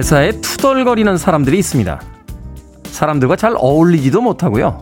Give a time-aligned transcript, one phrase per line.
[0.00, 2.00] 매사에 투덜거리는 사람들이 있습니다.
[2.84, 4.80] 사람들과 잘 어울리지도 못하고요.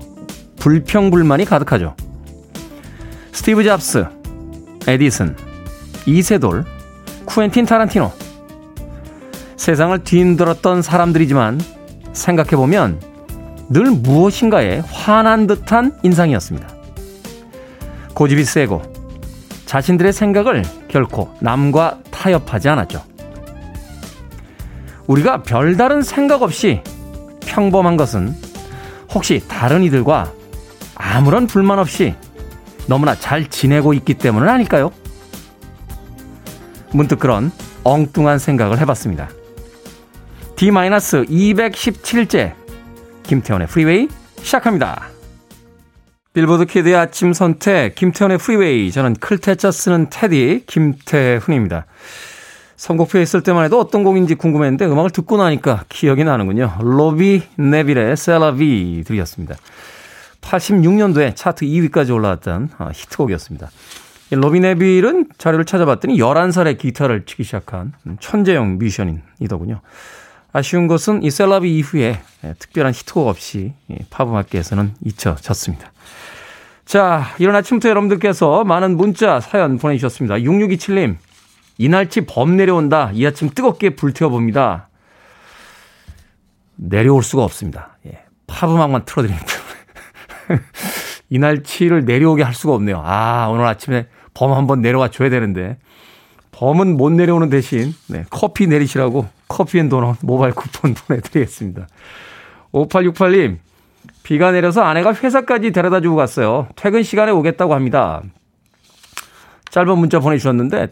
[0.61, 1.97] 불평불만이 가득하죠.
[3.33, 4.07] 스티브 잡스,
[4.87, 5.37] 에디슨,
[6.07, 6.65] 이세돌,
[7.25, 8.13] 쿠엔틴 타란티노.
[9.57, 11.61] 세상을 뒤흔들었던 사람들이지만
[12.13, 13.01] 생각해보면
[13.71, 16.69] 늘 무엇인가에 화난 듯한 인상이었습니다.
[18.15, 18.83] 고집이 세고
[19.67, 23.18] 자신들의 생각을 결코 남과 타협하지 않았죠.
[25.09, 26.83] 우리가 별다른 생각 없이
[27.41, 28.35] 평범한 것은
[29.13, 30.33] 혹시 다른 이들과
[30.95, 32.15] 아무런 불만 없이
[32.87, 34.93] 너무나 잘 지내고 있기 때문은 아닐까요?
[36.93, 37.51] 문득 그런
[37.85, 39.31] 엉뚱한 생각을 해봤습니다.
[40.57, 42.55] D-217째
[43.23, 44.09] 김태훈의 프리웨이
[44.43, 45.09] 시작합니다.
[46.35, 51.87] 빌보드 kid의 아침 선택 김태훈의 프리웨이 저는 클테짜 쓰는 테디 김태훈입니다.
[52.79, 56.77] 선곡표에 있을 때만 해도 어떤 곡인지 궁금했는데 음악을 듣고 나니까 기억이 나는군요.
[56.81, 59.57] 로비 네빌의 셀라비 들이었습니다.
[60.41, 63.69] 86년도에 차트 2위까지 올라왔던 아, 히트곡이었습니다.
[64.31, 69.81] 로비 네빌은 자료를 찾아봤더니 11살에 기타를 치기 시작한 천재형 뮤지션이더군요.
[70.53, 72.21] 아쉬운 것은 이 셀라비 이후에
[72.61, 73.73] 특별한 히트곡 없이
[74.11, 75.91] 팝음악계에서는 잊혀졌습니다.
[76.85, 80.37] 자, 이런 아침부터 여러분들께서 많은 문자, 사연 보내주셨습니다.
[80.37, 81.17] 6627님,
[81.79, 83.11] 이날치 범 내려온다.
[83.15, 84.89] 이 아침 뜨겁게 불태워봅니다.
[86.77, 87.97] 내려올 수가 없습니다.
[88.07, 89.47] 예, 팝음악만 틀어드립니다.
[91.31, 93.03] 이날치를 내려오게 할 수가 없네요.
[93.05, 95.79] 아, 오늘 아침에 범 한번 내려와 줘야 되는데.
[96.51, 101.87] 범은 못 내려오는 대신 네, 커피 내리시라고 커피 앤 도넛 모바일 쿠폰 보내드리겠습니다.
[102.73, 103.59] 5868님,
[104.25, 106.67] 비가 내려서 아내가 회사까지 데려다 주고 갔어요.
[106.75, 108.23] 퇴근 시간에 오겠다고 합니다.
[109.71, 110.89] 짧은 문자 보내주셨는데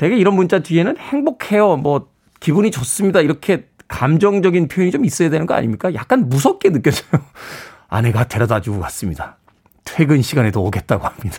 [0.00, 1.76] 되게 이런 문자 뒤에는 행복해요.
[1.76, 2.08] 뭐
[2.40, 3.20] 기분이 좋습니다.
[3.20, 5.92] 이렇게 감정적인 표현이 좀 있어야 되는 거 아닙니까?
[5.92, 7.20] 약간 무섭게 느껴져요.
[7.86, 9.36] 아내가 데려다 주고 갔습니다.
[9.84, 11.36] 퇴근 시간에도 오겠다고 합니다.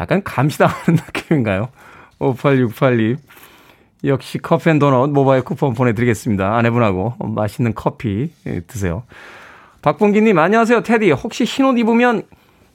[0.00, 1.68] 약간 감시당하는 느낌인가요?
[2.20, 3.18] 5868님.
[4.04, 6.56] 역시 커피 앤 도넛 모바일 쿠폰 보내드리겠습니다.
[6.56, 8.32] 아내분하고 맛있는 커피
[8.66, 9.02] 드세요.
[9.82, 11.10] 박봉기님, 안녕하세요, 테디.
[11.10, 12.22] 혹시 흰옷 입으면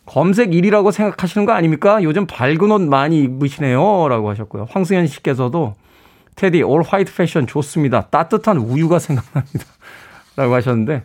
[0.10, 2.02] 검색 1이라고 생각하시는 거 아닙니까?
[2.02, 4.08] 요즘 밝은 옷 많이 입으시네요.
[4.10, 4.66] 라고 하셨고요.
[4.68, 5.76] 황승현 씨께서도
[6.36, 8.08] 테디, 올 화이트 패션 좋습니다.
[8.08, 9.66] 따뜻한 우유가 생각납니다.
[10.36, 11.04] 라고 하셨는데,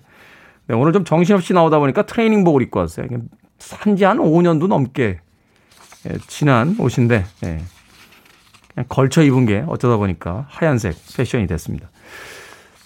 [0.68, 3.06] 네, 오늘 좀 정신없이 나오다 보니까 트레이닝복을 입고 왔어요.
[3.58, 5.20] 산지 한 5년도 넘게
[6.06, 7.58] 예, 지난 옷인데, 예,
[8.72, 11.90] 그냥 걸쳐 입은 게 어쩌다 보니까 하얀색 패션이 됐습니다.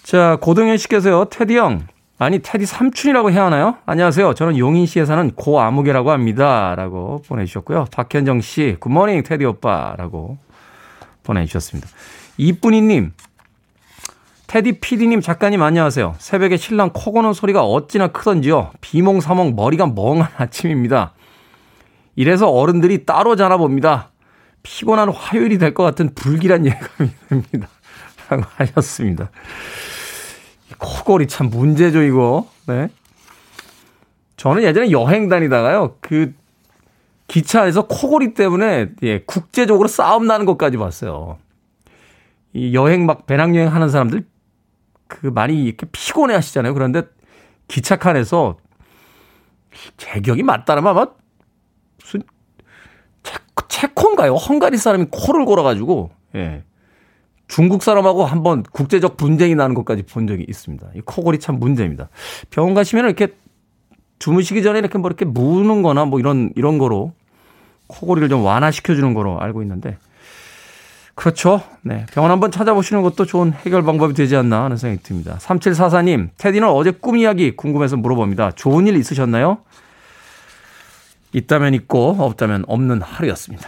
[0.03, 1.87] 자, 고동현 씨께서요, 테디 형,
[2.21, 3.77] 아니, 테디 삼촌이라고 해야 하나요?
[3.85, 4.33] 안녕하세요.
[4.33, 6.75] 저는 용인시에 사는 고 아무개라고 합니다.
[6.75, 7.85] 라고 보내주셨고요.
[7.93, 9.95] 박현정 씨, 굿모닝, 테디 오빠.
[9.97, 10.37] 라고
[11.23, 11.87] 보내주셨습니다.
[12.37, 13.13] 이쁜이님,
[14.47, 16.15] 테디 PD님, 작가님 안녕하세요.
[16.17, 18.71] 새벽에 신랑 코 고는 소리가 어찌나 크던지요.
[18.81, 21.13] 비몽사몽 머리가 멍한 아침입니다.
[22.17, 24.09] 이래서 어른들이 따로 자나 봅니다.
[24.63, 27.69] 피곤한 화요일이 될 것 같은 불길한 예감이 듭니다.
[28.29, 29.29] 라고 하셨습니다.
[30.79, 32.47] 코골이 참 문제죠, 이거.
[32.67, 32.89] 네.
[34.37, 36.33] 저는 예전에 여행 다니다가요, 그,
[37.27, 41.37] 기차에서 코골이 때문에, 예, 국제적으로 싸움 나는 것까지 봤어요.
[42.53, 44.25] 이 여행 막 배낭여행 하는 사람들,
[45.07, 46.73] 그 많이 이렇게 피곤해 하시잖아요.
[46.73, 47.03] 그런데
[47.67, 48.57] 기차 칸에서
[49.97, 51.07] 제 기억이 맞다라면 아마
[52.01, 52.23] 무슨
[53.23, 54.35] 체코, 체코인가요?
[54.35, 56.63] 헝가리 사람이 코를 골아가지고, 예.
[57.49, 60.87] 중국 사람하고 한번 국제적 분쟁이 나는 것까지 본 적이 있습니다.
[60.95, 62.07] 이 코골이 참 문제입니다.
[62.51, 63.33] 병원 가시면 이렇게
[64.19, 67.11] 주무시기 전에 이렇게 뭐 이렇게 무는 거나 뭐 이런, 이런 거로
[67.87, 69.97] 코골이를 좀 완화시켜 주는 거로 알고 있는데
[71.15, 71.61] 그렇죠.
[71.81, 72.05] 네.
[72.13, 75.37] 병원 한번 찾아보시는 것도 좋은 해결 방법이 되지 않나 하는 생각이 듭니다.
[75.41, 78.51] 3744님, 테디는 어제 꿈 이야기 궁금해서 물어봅니다.
[78.51, 79.57] 좋은 일 있으셨나요?
[81.33, 83.67] 있다면 있고, 없다면 없는 하루였습니다.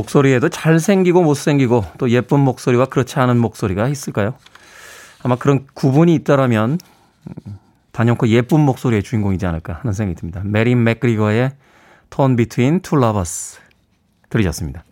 [0.00, 4.34] 목소리에도 잘생기고 못생기고 또 예쁜 목소리와 그렇지 않은 목소리가 있을까요?
[5.22, 6.78] 아마 그런 구분이 있다라면
[7.92, 10.40] 단연코 예쁜 목소리의 주인공이지 않을까 하는 생각이 듭니다.
[10.44, 11.52] 메린 맥그리거의
[12.08, 13.60] Torn Between Two Lovers
[14.30, 14.84] 들으셨습니다.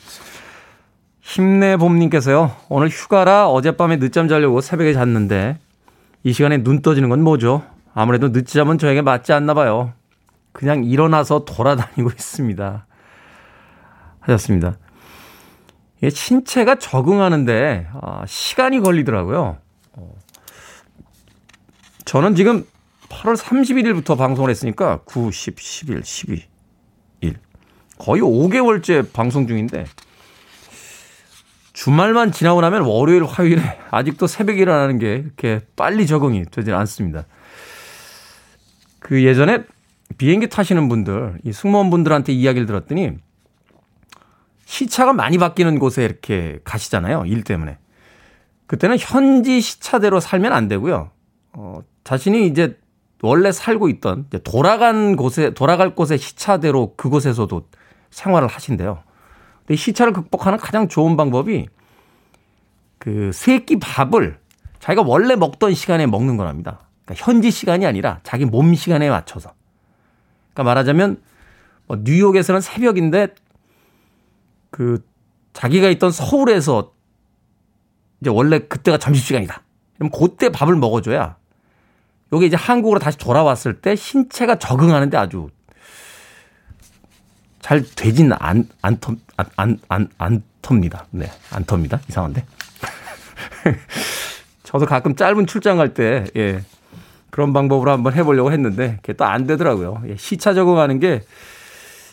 [1.20, 2.52] 힘내봄님께서요.
[2.68, 5.58] 오늘 휴가라 어젯밤에 늦잠 자려고 새벽에 잤는데
[6.24, 7.62] 이 시간에 눈 떠지는 건 뭐죠?
[7.94, 9.92] 아무래도 늦잠은 저에게 맞지 않나 봐요.
[10.52, 12.86] 그냥 일어나서 돌아다니고 있습니다.
[14.20, 14.76] 하셨습니다.
[16.02, 19.58] 이 신체가 적응하는데 아, 시간이 걸리더라고요.
[19.94, 20.14] 어.
[22.04, 22.64] 저는 지금
[23.08, 26.44] 8월 31일부터 방송을 했으니까 9, 10, 11, 12,
[27.20, 27.34] 1.
[27.98, 29.86] 거의 5개월째 방송 중인데
[31.72, 37.24] 주말만 지나고 나면 월요일, 화요일에 아직도 새벽에 일어나는 게 이렇게 빨리 적응이 되질 않습니다.
[38.98, 39.62] 그 예전에
[40.16, 43.12] 비행기 타시는 분들, 이 승무원분들한테 이야기를 들었더니
[44.68, 47.24] 시차가 많이 바뀌는 곳에 이렇게 가시잖아요.
[47.24, 47.78] 일 때문에.
[48.66, 51.10] 그때는 현지 시차대로 살면 안 되고요.
[51.54, 52.78] 어, 자신이 이제
[53.22, 57.66] 원래 살고 있던 돌아간 곳에 돌아갈 곳의 시차대로 그곳에서도
[58.10, 59.02] 생활을 하신대요.
[59.60, 61.66] 근데 시차를 극복하는 가장 좋은 방법이
[62.98, 64.38] 그 세 끼 밥을
[64.80, 66.80] 자기가 원래 먹던 시간에 먹는 거랍니다.
[67.06, 69.54] 그러니까 현지 시간이 아니라 자기 몸 시간에 맞춰서.
[70.52, 71.22] 그러니까 말하자면
[71.86, 73.28] 뭐 뉴욕에서는 새벽인데
[74.78, 75.04] 그
[75.54, 76.92] 자기가 있던 서울에서
[78.20, 79.60] 이제 원래 그때가 점심시간이다.
[79.96, 81.36] 그럼 그때 밥을 먹어줘야
[82.32, 85.48] 요게 이제 한국으로 다시 돌아왔을 때 신체가 적응하는데 아주
[87.60, 89.16] 잘 되진 않, 않터,
[89.56, 91.06] 안, 안, 안, 터입니다.
[91.10, 91.28] 네.
[91.50, 92.00] 안 터입니다.
[92.08, 92.44] 이상한데.
[94.62, 96.62] 저도 가끔 짧은 출장 갈 때, 예.
[97.30, 100.02] 그런 방법으로 한번 해보려고 했는데, 그게 또 안 되더라고요.
[100.06, 101.22] 예, 시차 적응하는 게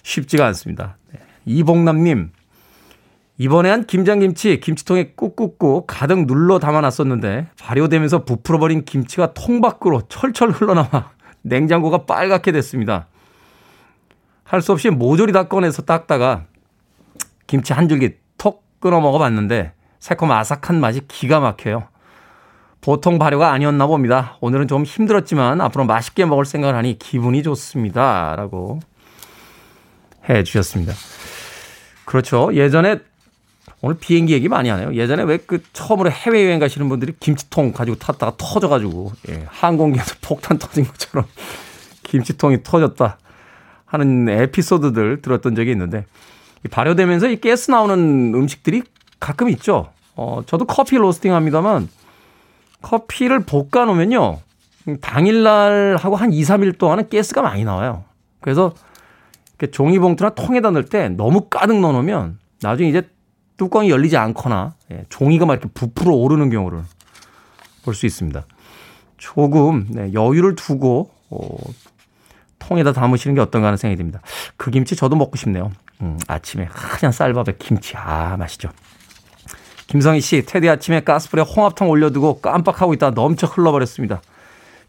[0.04, 0.98] 쉽지가 않습니다.
[1.14, 1.20] 네.
[1.46, 2.32] 이봉남님,
[3.38, 11.12] 이번에 한 김장김치 김치통에 꾹꾹꾹 가득 눌러 담아놨었는데 발효되면서 부풀어버린 김치가 통 밖으로 철철 흘러나와
[11.44, 13.08] 냉장고가 빨갛게 됐습니다.
[14.44, 16.46] 할 수 없이 모조리 다 꺼내서 닦다가
[17.48, 21.88] 김치 한 줄기 톡 끊어 먹어봤는데 새콤 아삭한 맛이 기가 막혀요.
[22.80, 24.38] 보통 발효가 아니었나 봅니다.
[24.42, 28.36] 오늘은 좀 힘들었지만 앞으로 맛있게 먹을 생각을 하니 기분이 좋습니다.
[28.38, 28.80] 라고
[30.30, 30.94] 해 주셨습니다.
[32.06, 32.54] 그렇죠.
[32.54, 33.00] 예전에
[33.86, 34.96] 오늘 비행기 얘기 많이 하네요.
[34.96, 40.86] 예전에 왜 그 처음으로 해외여행 가시는 분들이 김치통 가지고 탔다가 터져가지고 예, 항공기에서 폭탄 터진
[40.86, 41.28] 것처럼
[42.02, 43.20] 김치통이 터졌다
[43.86, 46.06] 하는 에피소드들 들었던 적이 있는데
[46.72, 48.82] 발효되면서 이 가스 나오는 음식들이
[49.20, 49.92] 가끔 있죠.
[50.16, 51.88] 어, 저도 커피 로스팅 합니다만
[52.82, 54.40] 커피를 볶아 놓으면요.
[55.00, 58.04] 당일날 하고 한 2, 3일 동안은 가스가 많이 나와요.
[58.42, 58.74] 그래서
[59.72, 63.04] 종이봉투나 통에다 넣을 때 너무 가득 넣어 놓으면 나중에 이제
[63.58, 66.84] 뚜껑이 열리지 않거나 예, 종이가 막 이렇게 부풀어 오르는 경우를
[67.84, 68.46] 볼 수 있습니다.
[69.18, 71.58] 조금 네, 여유를 두고 어,
[72.60, 74.22] 통에다 담으시는 게 어떤가 하는 생각이 듭니다.
[74.58, 75.72] 그 김치 저도 먹고 싶네요.
[76.02, 78.70] 음, 아침에 하얀 쌀밥에 김치 아 맛있죠.
[79.88, 84.22] 김성희 씨, 테디 아침에 가스불에 홍합탕 올려두고 깜빡하고 있다 넘쳐 흘러버렸습니다.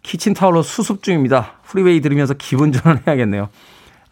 [0.02, 1.52] 키친타올로 수습 중입니다.
[1.64, 3.49] 프리웨이 들으면서 기분 전환해야겠네요.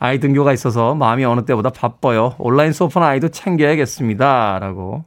[0.05, 2.35] 아이 등교가 있어서 마음이 어느 때보다 바빠요.
[2.39, 4.59] 온라인 수업하는 아이도 챙겨야겠습니다.
[4.59, 5.05] 라고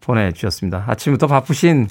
[0.00, 0.84] 보내주셨습니다.
[0.86, 1.88] 아침부터 바쁘신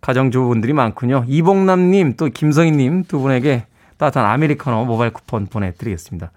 [0.00, 1.24] 가정주부분들이 많군요.
[1.28, 6.32] 이봉남님, 또 김성희님 두 분에게 따뜻한 아메리카노 모바일 쿠폰 보내드리겠습니다.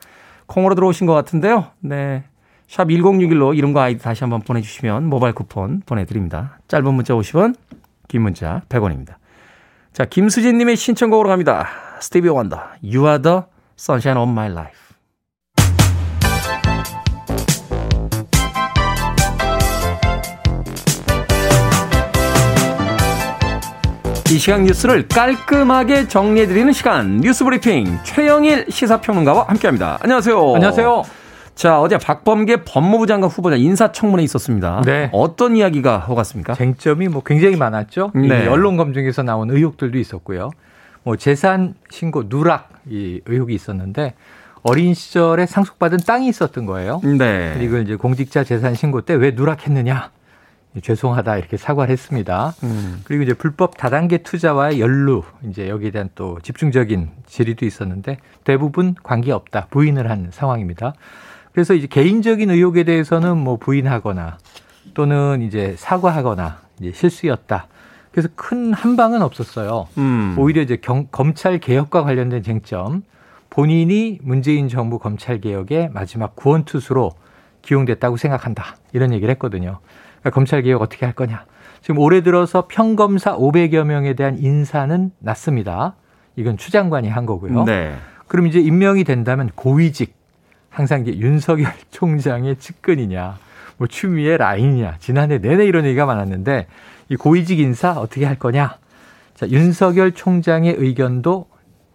[0.45, 1.67] 콩으로 들어오신 것 같은데요.
[1.79, 2.25] 네.
[2.67, 6.59] 샵 1061로 이름과 아이디 다시 한번 보내주시면 모바일 쿠폰 보내드립니다.
[6.67, 7.55] 짧은 문자 50원,
[8.07, 9.15] 긴 문자 100원입니다.
[9.91, 11.67] 자, 김수진님의 신청곡으로 갑니다.
[11.99, 13.41] 스티비 원더, You are the
[13.75, 14.82] sunshine of my life.
[24.33, 29.99] 이 시간 뉴스를 깔끔하게 정리해드리는 시간 뉴스 브리핑 최영일 시사평론가와 함께합니다.
[30.01, 30.55] 안녕하세요.
[30.55, 31.03] 안녕하세요.
[31.53, 34.81] 자 어제 박범계 법무부 장관 후보자 인사청문회 있었습니다.
[34.87, 35.11] 네.
[35.13, 36.55] 어떤 이야기가 오갔습니까?
[36.55, 38.09] 쟁점이 뭐 굉장히 많았죠.
[38.15, 38.47] 네.
[38.47, 40.49] 언론 검증에서 나온 의혹들도 있었고요.
[41.03, 44.15] 뭐 재산 신고 누락 이 의혹이 있었는데
[44.63, 47.01] 어린 시절에 상속받은 땅이 있었던 거예요.
[47.03, 47.59] 네.
[47.61, 50.09] 이걸 이제 공직자 재산 신고 때 왜 누락했느냐?
[50.81, 52.53] 죄송하다 이렇게 사과를 했습니다.
[52.63, 53.01] 음.
[53.03, 59.31] 그리고 이제 불법 다단계 투자와의 연루 이제 여기에 대한 또 집중적인 질의도 있었는데 대부분 관계
[59.31, 60.93] 없다 부인을 한 상황입니다.
[61.51, 64.37] 그래서 이제 개인적인 의혹에 대해서는 뭐 부인하거나
[64.93, 67.67] 또는 이제 사과하거나 이제 실수였다.
[68.11, 69.87] 그래서 큰 한방은 없었어요.
[69.97, 70.35] 음.
[70.37, 73.03] 오히려 이제 경, 검찰 개혁과 관련된 쟁점
[73.49, 77.11] 본인이 문재인 정부 검찰 개혁의 마지막 구원투수로
[77.61, 78.77] 기용됐다고 생각한다.
[78.91, 79.79] 이런 얘기를 했거든요.
[80.23, 81.45] 그러니까 검찰 개혁 어떻게 할 거냐.
[81.81, 85.95] 지금 올해 들어서 평검사 500여 명에 대한 인사는 났습니다.
[86.37, 87.65] 이건 추 장관이 한 거고요.
[87.65, 87.93] 네.
[88.27, 90.15] 그럼 이제 임명이 된다면 고위직
[90.69, 93.37] 항상 이제 윤석열 총장의 측근이냐,
[93.77, 96.67] 뭐 추미애 라인이냐 지난해 내내 이런 얘기가 많았는데
[97.09, 98.77] 이 고위직 인사 어떻게 할 거냐?
[99.35, 101.47] 자, 윤석열 총장의 의견도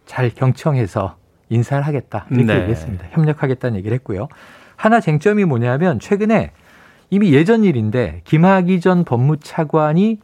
[0.05, 1.17] 잘 경청해서
[1.49, 2.61] 인사를 하겠다 이렇게 네.
[2.61, 3.07] 얘기했습니다.
[3.11, 4.29] 협력하겠다는 얘기를 했고요.
[4.77, 6.53] 하나 쟁점이 뭐냐면 최근에
[7.11, 10.19] 이미 예전 일인데 김학의 전 법무차관이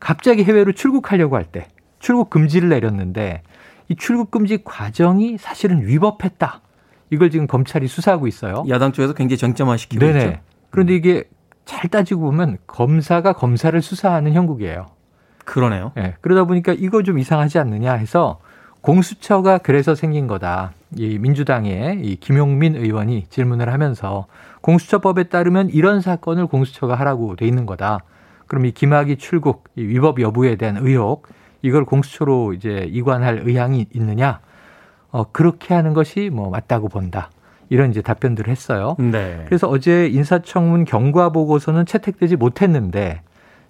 [0.00, 1.66] 갑자기 해외로 출국하려고 할 때
[1.98, 3.42] 출국 금지를 내렸는데
[3.88, 6.60] 이 출국 금지 과정이 사실은 위법했다.
[7.10, 8.64] 이걸 지금 검찰이 수사하고 있어요.
[8.68, 10.24] 야당 쪽에서 굉장히 정점화시키고 네네.
[10.24, 10.38] 있죠.
[10.70, 11.24] 그런데 이게
[11.64, 14.86] 잘 따지고 보면 검사가 검사를 수사하는 형국이에요.
[15.44, 15.92] 그러네요.
[15.96, 16.14] 네.
[16.20, 18.40] 그러다 보니까 이거 좀 이상하지 않느냐 해서
[18.82, 20.72] 공수처가 그래서 생긴 거다.
[20.94, 24.26] 이 민주당의 이 김용민 의원이 질문을 하면서
[24.60, 28.00] 공수처법에 따르면 이런 사건을 공수처가 하라고 돼 있는 거다.
[28.46, 31.28] 그럼 이 김학의 출국 이 위법 여부에 대한 의혹
[31.62, 34.40] 이걸 공수처로 이제 이관할 의향이 있느냐?
[35.10, 37.30] 어 그렇게 하는 것이 뭐 맞다고 본다.
[37.70, 38.96] 이런 이제 답변들을 했어요.
[38.98, 39.44] 네.
[39.46, 43.20] 그래서 어제 인사청문 경과 보고서는 채택되지 못했는데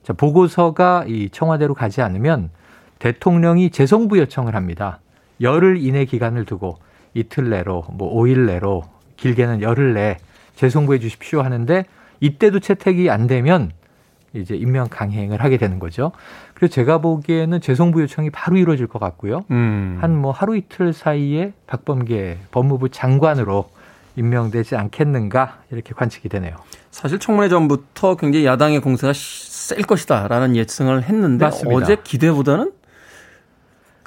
[0.02, 2.50] 자, 보고서가 이 청와대로 가지 않으면
[2.98, 5.00] 대통령이 재송부 요청을 합니다.
[5.40, 6.78] 열흘 이내 기간을 두고
[7.14, 8.84] 이틀 내로 뭐 5일 내로
[9.16, 10.16] 길게는 열흘 내
[10.58, 11.84] 재송부해 주십시오 하는데
[12.20, 13.70] 이때도 채택이 안 되면
[14.34, 16.10] 이제 임명 강행을 하게 되는 거죠.
[16.54, 19.44] 그래서 제가 보기에는 재송부 요청이 바로 이루어질 것 같고요.
[19.50, 19.98] 음.
[20.00, 23.70] 한뭐 하루 이틀 사이에 박범계 법무부 장관으로
[24.16, 26.56] 임명되지 않겠는가 이렇게 관측이 되네요.
[26.90, 31.76] 사실 청문회 전부터 굉장히 야당의 공세가 셀 것이다라는 예측을 했는데 맞습니다.
[31.76, 32.72] 어제 기대보다는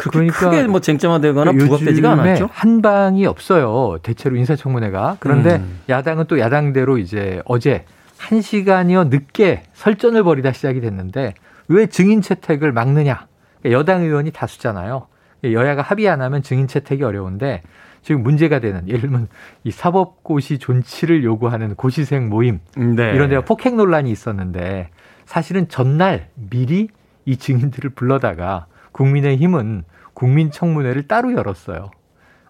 [0.09, 2.49] 그러니까 크게 뭐 쟁점화되거나 부각되지가 않았죠.
[2.51, 3.97] 한 방이 없어요.
[4.01, 5.17] 대체로 인사청문회가.
[5.19, 5.79] 그런데 음.
[5.89, 7.85] 야당은 또 야당대로 이제 어제
[8.17, 11.33] 한 시간여 늦게 설전을 벌이다 시작이 됐는데
[11.67, 13.27] 왜 증인 채택을 막느냐?
[13.65, 15.07] 여당 의원이 다수잖아요.
[15.43, 17.61] 여야가 합의 안 하면 증인 채택이 어려운데
[18.03, 19.27] 지금 문제가 되는 예를 들면
[19.63, 23.11] 이 사법고시 존치를 요구하는 고시생 모임 네.
[23.13, 24.89] 이런 데가 폭행 논란이 있었는데
[25.25, 26.89] 사실은 전날 미리
[27.25, 31.91] 이 증인들을 불러다가 국민의힘은 국민청문회를 따로 열었어요.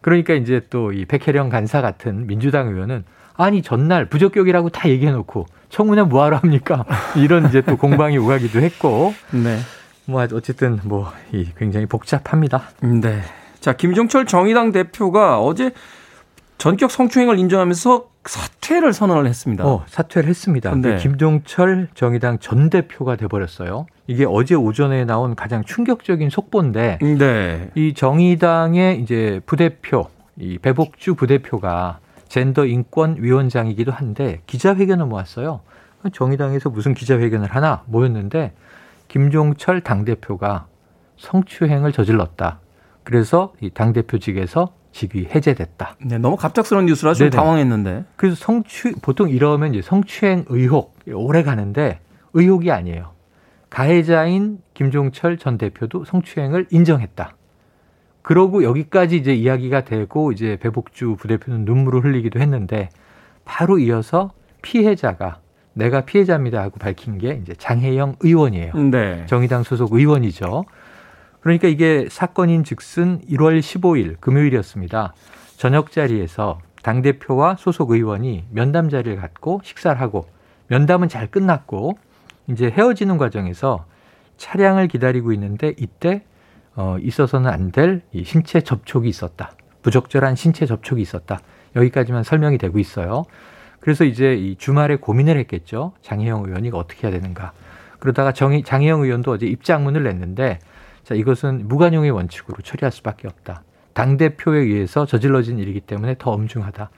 [0.01, 3.03] 그러니까 이제 또 이 백혜령 간사 같은 민주당 의원은
[3.35, 6.85] 아니 전날 부적격이라고 다 얘기해놓고 청문회 뭐하러 합니까?
[7.15, 9.13] 이런 이제 또 공방이 오가기도 했고.
[9.31, 9.59] 네.
[10.05, 12.69] 뭐 어쨌든 뭐이 굉장히 복잡합니다.
[12.81, 13.21] 네.
[13.59, 15.71] 자, 김종철 정의당 대표가 어제
[16.57, 19.65] 전격 성추행을 인정하면서 사퇴를 선언을 했습니다.
[19.65, 20.75] 어, 사퇴를 했습니다.
[20.75, 20.97] 네.
[20.97, 23.87] 김종철 정의당 전 대표가 돼버렸어요.
[24.07, 27.71] 이게 어제 오전에 나온 가장 충격적인 속보인데, 네.
[27.75, 35.61] 이 정의당의 이제 부대표, 이 배복주 부대표가 젠더 인권 위원장이기도 한데 기자회견을 모았어요.
[36.13, 38.53] 정의당에서 무슨 기자회견을 하나 모였는데
[39.07, 40.65] 김종철 당 대표가
[41.17, 42.59] 성추행을 저질렀다.
[43.03, 45.95] 그래서 이 당 대표직에서 직위 해제됐다.
[46.05, 47.41] 네, 너무 갑작스러운 뉴스라 좀 네네.
[47.41, 48.05] 당황했는데.
[48.15, 51.99] 그래서 성추 보통 이러면 이제 성추행 의혹 오래 가는데
[52.33, 53.11] 의혹이 아니에요.
[53.69, 57.35] 가해자인 김종철 전 대표도 성추행을 인정했다.
[58.21, 62.89] 그러고 여기까지 이제 이야기가 되고 이제 배복주 부대표는 눈물을 흘리기도 했는데
[63.45, 64.31] 바로 이어서
[64.61, 65.39] 피해자가
[65.73, 68.73] 내가 피해자입니다 하고 밝힌 게 이제 장혜영 의원이에요.
[68.91, 69.25] 네.
[69.25, 70.65] 정의당 소속 의원이죠.
[71.41, 75.13] 그러니까 이게 사건인 즉슨 1월 15일 금요일이었습니다.
[75.57, 80.27] 저녁 자리에서 당 대표와 소속 의원이 면담 자리를 갖고 식사를 하고
[80.67, 81.97] 면담은 잘 끝났고
[82.47, 83.85] 이제 헤어지는 과정에서
[84.37, 86.23] 차량을 기다리고 있는데 이때
[86.75, 89.51] 어, 있어서는 안될이 신체 접촉이 있었다.
[89.81, 91.39] 부적절한 신체 접촉이 있었다.
[91.75, 93.23] 여기까지만 설명이 되고 있어요.
[93.79, 95.93] 그래서 이제 이 주말에 고민을 했겠죠.
[96.01, 97.51] 장혜영 의원이 어떻게 해야 되는가.
[97.99, 100.59] 그러다가 정희, 장혜영 의원도 어제 입장문을 냈는데
[101.11, 103.63] 자, 이것은 무관용의 원칙으로 처리할 수밖에 없다.
[103.91, 106.89] 당대표에 의해서 저질러진 일이기 때문에 더 엄중하다.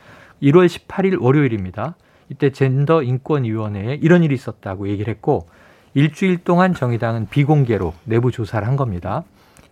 [0.44, 1.96] 1월 18일 월요일입니다.
[2.30, 5.48] 이때 젠더 인권위원회에 이런 일이 있었다고 얘기를 했고
[5.96, 9.24] 일주일 동안 정의당은 비공개로 내부 조사를 한 겁니다.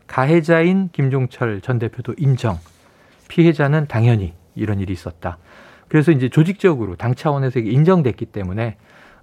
[0.07, 2.57] 가해자인 김종철 전 대표도 인정.
[3.27, 5.38] 피해자는 당연히 이런 일이 있었다.
[5.88, 8.77] 그래서 이제 조직적으로 당 차원에서 인정됐기 때문에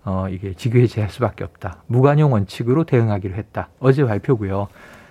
[0.05, 1.83] 어, 이게 직위해제할 수밖에 없다.
[1.89, 3.69] 무관용 원칙으로 대응하기로 했다.
[3.81, 4.69] 어제 발표고요.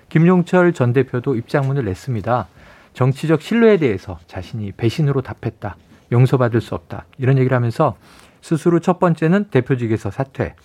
[0.09, 2.47] 김용철 전 대표도 입장문을 냈습니다.
[2.93, 5.75] 정치적 신뢰에 대해서 자신이 배신으로 답했다.
[6.11, 7.05] 용서받을 수 없다.
[7.17, 7.95] 이런 얘기를 하면서
[8.41, 10.55] 스스로 첫 번째는 대표직에서 사퇴,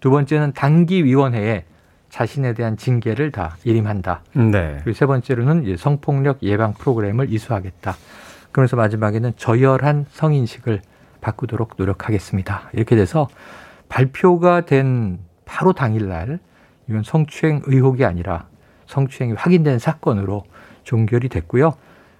[0.00, 1.64] 두 번째는 단기위원회에
[2.10, 4.22] 자신에 대한 징계를 다 일임한다.
[4.34, 4.78] 네.
[4.82, 7.94] 그리고 세 번째로는 성폭력 예방 프로그램을 이수하겠다.
[8.52, 10.82] 그러면서 마지막에는 저열한 성인식을
[11.20, 12.70] 바꾸도록 노력하겠습니다.
[12.72, 13.28] 이렇게 돼서
[13.88, 16.40] 발표가 된 바로 당일날
[16.88, 18.49] 이건 성추행 의혹이 아니라
[18.90, 20.44] 성추행이 확인된 사건으로
[20.84, 21.74] 종결이 됐고요.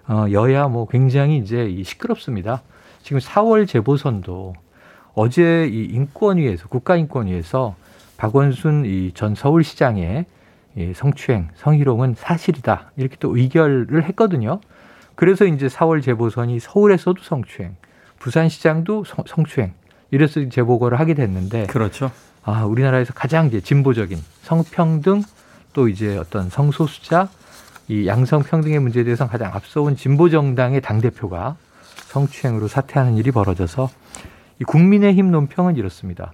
[0.09, 2.63] 어, 여야 뭐 굉장히 이제 시끄럽습니다.
[3.03, 4.55] 지금 4월 재보선도
[5.15, 7.75] 어제 이 인권위에서 국가인권위에서
[8.17, 10.27] 박원순 이 전 서울시장의
[10.77, 14.61] 이 성추행, 성희롱은 사실이다 이렇게 또 의결을 했거든요.
[15.17, 17.77] 그래서 이제 4월 재보선이 서울에서도 성추행,
[18.21, 19.73] 부산시장도 성, 성추행
[20.11, 22.11] 이래서 재보고를 하게 됐는데 그렇죠.
[22.43, 25.23] 아 우리나라에서 가장 이제 진보적인 성평등
[25.73, 27.29] 또 이제 어떤 성소수자
[27.89, 31.57] 이 양성 평등의 문제에 대해서 가장 앞서온 진보 정당의 당 대표가
[32.09, 33.91] 성추행으로 사퇴하는 일이 벌어져서
[34.61, 36.33] 이 국민의힘 논평은 이렇습니다.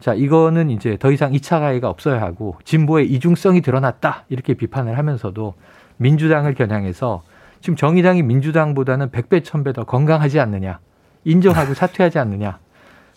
[0.00, 4.24] 자, 이거는 이제 더 이상 2차 가해가 없어야 하고 진보의 이중성이 드러났다.
[4.28, 5.54] 이렇게 비판을 하면서도
[5.96, 7.22] 민주당을 겨냥해서
[7.60, 10.78] 지금 정의당이 민주당보다는 100배, 1000배 더 건강하지 않느냐.
[11.24, 12.58] 인정하고 사퇴하지 않느냐.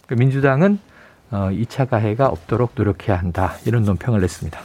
[0.05, 0.79] 그러니까 민주당은
[1.29, 3.53] 어, 2차 가해가 없도록 노력해야 한다.
[3.65, 4.59] 이런 논평을 냈습니다.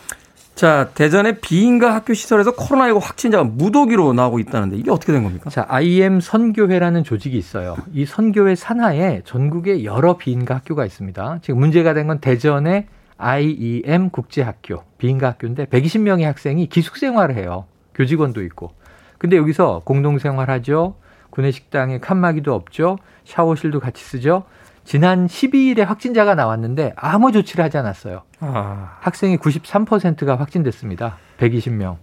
[0.56, 5.50] 자, 대전의 비인가 학교 시설에서 코로나19 확진자가 무더기로 나오고 있다는데 이게 어떻게 된 겁니까?
[5.50, 7.76] 자, IM 선교회라는 조직이 있어요.
[7.92, 11.40] 이 선교회 산하에 전국에 여러 비인가 학교가 있습니다.
[11.42, 12.86] 지금 문제가 된 건 대전의
[13.18, 17.66] IEM 국제학교, 비인가 학교인데 120명의 학생이 기숙생활을 해요.
[17.94, 18.72] 교직원도 있고.
[19.18, 20.94] 근데 여기서 공동생활하죠.
[21.30, 22.98] 구내 식당에 칸막이도 없죠.
[23.24, 24.44] 샤워실도 같이 쓰죠.
[24.86, 28.22] 지난 12일에 확진자가 나왔는데 아무 조치를 하지 않았어요.
[28.38, 28.98] 아.
[29.00, 31.18] 학생이 93%가 확진됐습니다.
[31.38, 31.96] 120명.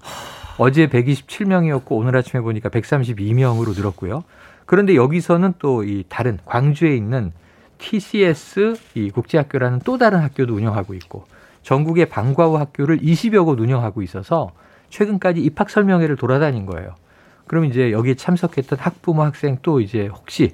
[0.57, 4.25] 어제 127명이었고 오늘 아침에 보니까 132명으로 늘었고요.
[4.65, 7.31] 그런데 여기서는 또 이 다른 광주에 있는
[7.77, 11.23] TCS 이 국제학교라는 또 다른 학교도 운영하고 있고
[11.61, 14.51] 전국의 방과후 학교를 20여 곳 운영하고 있어서
[14.89, 16.95] 최근까지 입학 설명회를 돌아다닌 거예요.
[17.47, 20.51] 그럼 이제 여기에 참석했던 학부모 학생 또 이제 혹시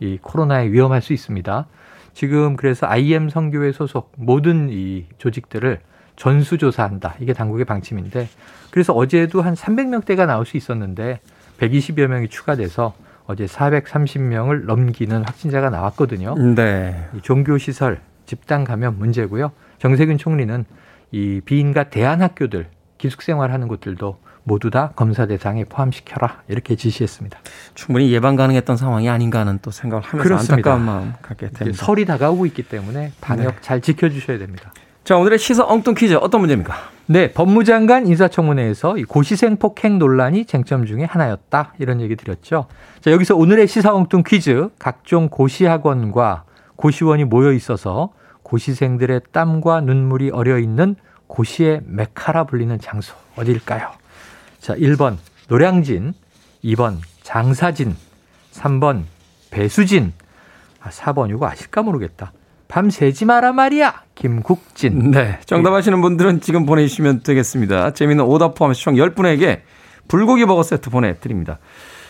[0.00, 1.66] 이 코로나에 위험할 수 있습니다.
[2.14, 5.80] 지금 그래서 IM 성교회 소속 모든 이 조직들을
[6.16, 7.16] 전수조사한다.
[7.20, 8.28] 이게 당국의 방침인데
[8.70, 11.20] 그래서 어제도 한 300명대가 나올 수 있었는데
[11.58, 12.94] 120여 명이 추가돼서
[13.26, 16.36] 어제 430명을 넘기는 확진자가 나왔거든요.
[16.54, 17.08] 네.
[17.22, 19.52] 종교 시설 집단 감염 문제고요.
[19.78, 20.64] 정세균 총리는
[21.12, 27.36] 이 비인가 대안학교들 기숙생활하는 곳들도 모두 다 검사 대상에 포함시켜라 이렇게 지시했습니다.
[27.74, 30.70] 충분히 예방 가능했던 상황이 아닌가 하는 또 생각을 하면서 그렇습니다.
[30.70, 31.84] 안타까운 마음 갖게 됩니다.
[31.84, 33.60] 설이 다가오고 있기 때문에 방역 네.
[33.60, 34.72] 잘 지켜주셔야 됩니다.
[35.02, 36.74] 자 오늘의 시사 엉뚱 퀴즈 어떤 문제입니까?
[37.06, 42.66] 네 법무장관 인사청문회에서 고시생 폭행 논란이 쟁점 중에 하나였다 이런 얘기 드렸죠.
[43.00, 46.44] 자 여기서 오늘의 시사 엉뚱 퀴즈 각종 고시학원과
[46.76, 48.10] 고시원이 모여 있어서
[48.44, 50.94] 고시생들의 땀과 눈물이 어려 있는
[51.26, 54.05] 고시의 메카라 불리는 장소 어디일까요?
[54.66, 56.12] 자, 1번 노량진,
[56.64, 57.94] 2번 장사진,
[58.50, 59.04] 3번
[59.52, 60.12] 배수진,
[60.80, 62.32] 아, 4번 이거 아실까 모르겠다.
[62.66, 64.02] 밤 새지 마라 말이야.
[64.16, 65.12] 김국진.
[65.12, 65.38] 네.
[65.46, 67.92] 정답하시는 분들은 지금 보내주시면 되겠습니다.
[67.92, 69.60] 재미있는 오답 포함해서 총 10분에게
[70.08, 71.60] 불고기 버거 세트 보내드립니다.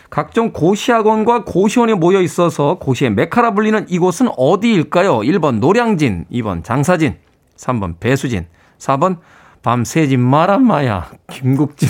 [0.09, 5.19] 각종 고시학원과 고시원이 모여 있어서 고시의 메카라 불리는 이곳은 어디일까요?
[5.19, 7.17] 1번 노량진, 2번 장사진,
[7.59, 8.47] 3번 배수진,
[8.79, 9.19] 4번
[9.67, 11.11] 밤 새지 마란 마야.
[11.29, 11.89] 김국진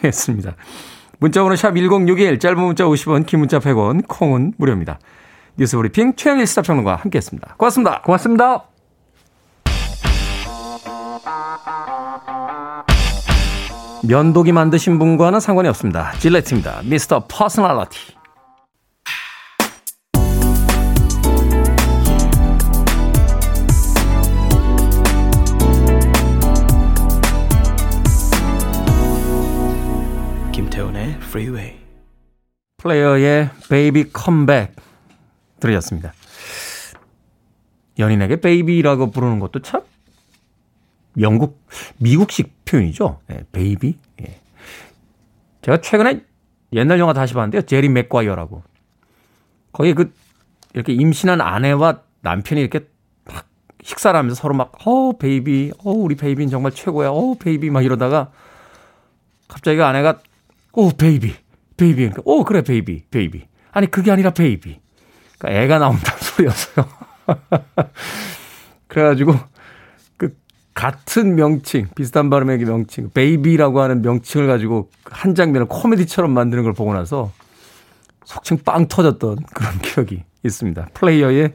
[0.00, 0.54] 되겠습니다.
[1.18, 4.98] 문자번호 샵 1061, 짧은 문자 50원, 긴 문자 100원, 콩은 무료입니다.
[5.58, 7.56] 뉴스 브리핑 최영일 시사평론가 함께했습니다.
[7.58, 8.00] 고맙습니다.
[8.00, 8.64] 고맙습니다.
[14.04, 16.12] 면도기 만드신 분과는 상관이 없습니다.
[16.12, 16.80] 질레트입니다.
[16.84, 17.26] Mr.
[17.28, 18.17] Personality.
[31.22, 31.78] Freeway.
[32.78, 34.74] Player의 Baby Come Back
[35.60, 36.12] 들으셨습니다.
[37.98, 39.82] 연인에게 baby라고 부르는 것도 참
[41.20, 41.60] 영국
[41.98, 43.20] 미국식 표현이죠.
[43.26, 43.98] 네, baby.
[44.22, 44.40] 예.
[45.62, 46.24] 제가 최근에
[46.72, 47.62] 옛날 영화 다시 봤는데요.
[47.62, 48.62] 제리 맥과이어라고.
[49.72, 50.12] 거기 그
[50.74, 52.88] 이렇게 임신한 아내와 남편이 이렇게
[53.24, 53.46] 막
[53.82, 58.30] 식사를 하면서 서로 막, 어, baby, 어, 우리 baby는 정말 최고야, 어, baby 막 이러다가
[59.48, 60.20] 갑자기 그 아내가
[60.78, 61.34] 오, baby.
[61.76, 61.96] Baby.
[61.96, 63.06] 그러니까, 오, 그래, baby.
[63.10, 63.48] Baby.
[63.72, 64.78] 아니, 그게 아니라 baby.
[65.36, 66.86] 그러니까 애가 나온다는 소리였어요.
[68.86, 69.34] 그래가지고,
[70.16, 70.36] 그,
[70.74, 76.94] 같은 명칭, 비슷한 발음의 명칭, baby라고 하는 명칭을 가지고 한 장면을 코미디처럼 만드는 걸 보고
[76.94, 77.32] 나서
[78.24, 80.90] 속칭 빵 터졌던 그런 기억이 있습니다.
[80.94, 81.54] Player의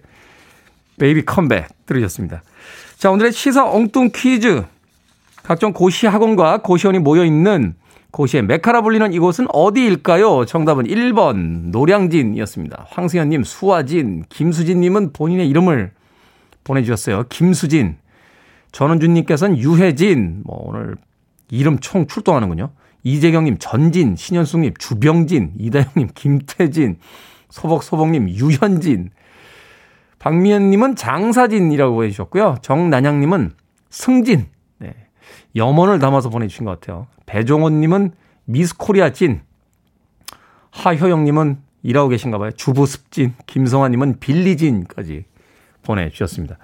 [0.99, 2.43] Baby Come Back 들으셨습니다.
[2.97, 4.65] 자, 오늘의 시사 엉뚱 퀴즈.
[5.43, 7.75] 각종 고시 학원과 고시원이 모여 있는
[8.13, 10.45] 고시의 메카라 불리는 이곳은 어디일까요?
[10.45, 12.85] 정답은 1번 노량진이었습니다.
[12.89, 15.91] 황승현님, 수화진, 김수진님은 본인의 이름을
[16.63, 17.25] 보내주셨어요.
[17.29, 17.97] 김수진.
[18.71, 20.41] 전원준님께서는 유해진.
[20.45, 20.95] 뭐 오늘
[21.49, 22.69] 이름 총 출동하는군요.
[23.01, 26.97] 이재경님, 전진, 신현숙님, 주병진, 이다영님, 김태진,
[27.49, 29.09] 소복소복님, 유현진.
[30.19, 32.57] 박미연님은 장사진이라고 보내주셨고요.
[32.61, 33.53] 정난양님은
[33.89, 34.52] 승진.
[35.53, 35.59] 네.
[35.59, 37.07] 염원을 담아서 보내주신 것 같아요.
[37.25, 38.13] 배종원님은
[38.45, 39.41] 미스 코리아 진.
[40.71, 42.51] 하효영님은 일하고 계신가 봐요.
[42.51, 43.33] 주부 습진.
[43.45, 45.25] 김성환님은 빌리진까지
[45.83, 46.57] 보내주셨습니다.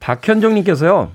[0.00, 1.12] 박현정님께서요.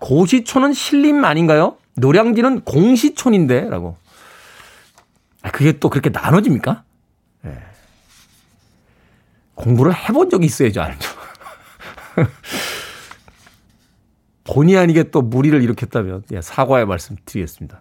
[0.00, 1.76] 고시촌은 신림 아닌가요?
[1.96, 3.68] 노량진은 공시촌인데?
[3.70, 3.96] 라고.
[5.42, 6.84] 아, 그게 또 그렇게 나눠집니까?
[7.42, 7.58] 네.
[9.54, 11.10] 공부를 해본 적이 있어야죠, 알죠?
[14.44, 17.80] 본의 아니게 또 무리를 일으켰다면 예, 사과의 말씀 드리겠습니다.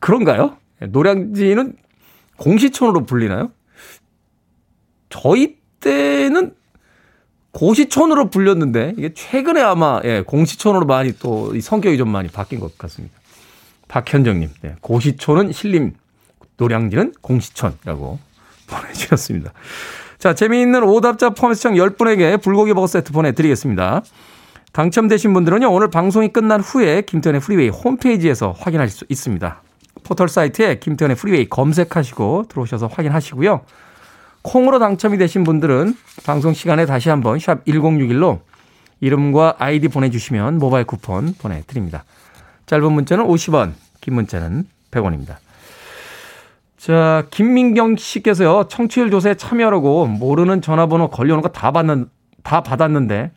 [0.00, 0.56] 그런가요?
[0.80, 1.76] 예, 노량진은
[2.36, 3.52] 공시촌으로 불리나요?
[5.10, 6.54] 저희 때는
[7.52, 13.14] 고시촌으로 불렸는데 이게 최근에 아마 예, 공시촌으로 많이 또 성격이 좀 많이 바뀐 것 같습니다.
[13.88, 15.92] 박현정님, 네, 고시촌은 신림,
[16.56, 18.18] 노량진은 공시촌이라고
[18.66, 19.52] 보내주셨습니다.
[20.18, 24.02] 자, 재미있는 오답자 포함해서 총 10분에게 불고기 버거 세트 보내드리겠습니다.
[24.72, 29.62] 당첨되신 분들은요, 오늘 방송이 끝난 후에 김태훈의 프리웨이 홈페이지에서 확인하실 수 있습니다.
[30.02, 33.60] 포털 사이트에 김태훈의 프리웨이 검색하시고 들어오셔서 확인하시고요.
[34.42, 38.40] 콩으로 당첨이 되신 분들은 방송 시간에 다시 한번 샵 1061로
[39.00, 42.04] 이름과 아이디 보내주시면 모바일 쿠폰 보내드립니다.
[42.66, 45.36] 짧은 문자는 50원, 긴 문자는 100원입니다.
[46.78, 52.08] 자, 김민경 씨께서요, 청취율 조사에 참여하고 모르는 전화번호 걸려오는 거 다 받는,
[52.42, 53.30] 다 받았는데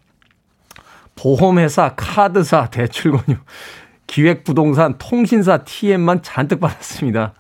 [1.15, 3.38] 보험회사, 카드사, 대출권유,
[4.08, 7.34] 기획부동산, 통신사, TM만 잔뜩 받았습니다.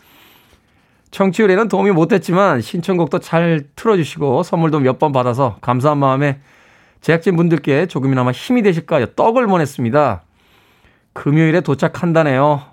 [1.11, 6.39] 청취율에는 도움이 못됐지만 신청곡도 잘 틀어주시고 선물도 몇 번 받아서 감사한 마음에
[7.01, 10.23] 제작진 분들께 조금이나마 힘이 되실까 요 떡을 보냈습니다.
[11.13, 12.63] 금요일에 도착한다네요.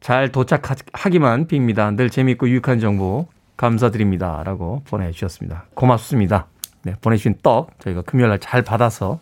[0.00, 1.94] 잘 도착하기만 빕니다.
[1.96, 4.42] 늘 재미있고 유익한 정보 감사드립니다.
[4.44, 5.64] 라고 보내주셨습니다.
[5.74, 6.46] 고맙습니다.
[6.82, 9.20] 네, 보내주신 떡 저희가 금요일 날 잘 받아서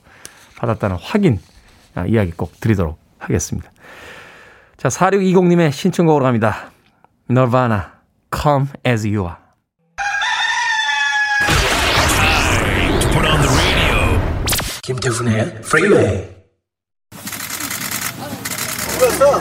[0.56, 1.40] 받았다는 확인
[1.94, 3.70] 아, 이야기 꼭 드리도록 하겠습니다.
[4.76, 6.70] 자, 4620님의 신청곡으로 갑니다.
[7.28, 7.92] 너바나,
[8.34, 9.36] Come as you are.
[14.82, 16.28] 김태훈의 프리웨이
[18.92, 19.40] 찍었어?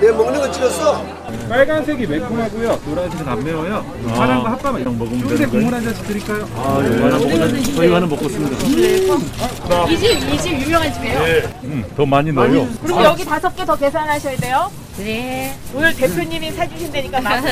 [0.00, 1.11] 내 먹는 거 찍었어?
[1.48, 2.80] 빨간색이 매콤하고요.
[2.86, 3.84] 노란색은 안 매워요.
[4.08, 4.12] 아.
[4.14, 6.48] 파란거 핫바만 이런 먹으면 되는 국물 한 잔씩 드릴까요?
[6.56, 7.02] 아, 네.
[7.02, 8.56] 하나 먹고 저희 하나 먹고 습니다.
[8.66, 9.90] 음.
[9.90, 11.18] 이 집, 이 집 유명한 집이에요.
[11.20, 11.42] 네.
[11.64, 12.68] 음, 더 많이 넣어요.
[12.82, 13.04] 그리고 아.
[13.04, 14.70] 여기 다섯 개 더 계산하셔야 돼요.
[14.98, 15.56] 네.
[15.74, 17.46] 오늘 대표님이 사주신다니까 나도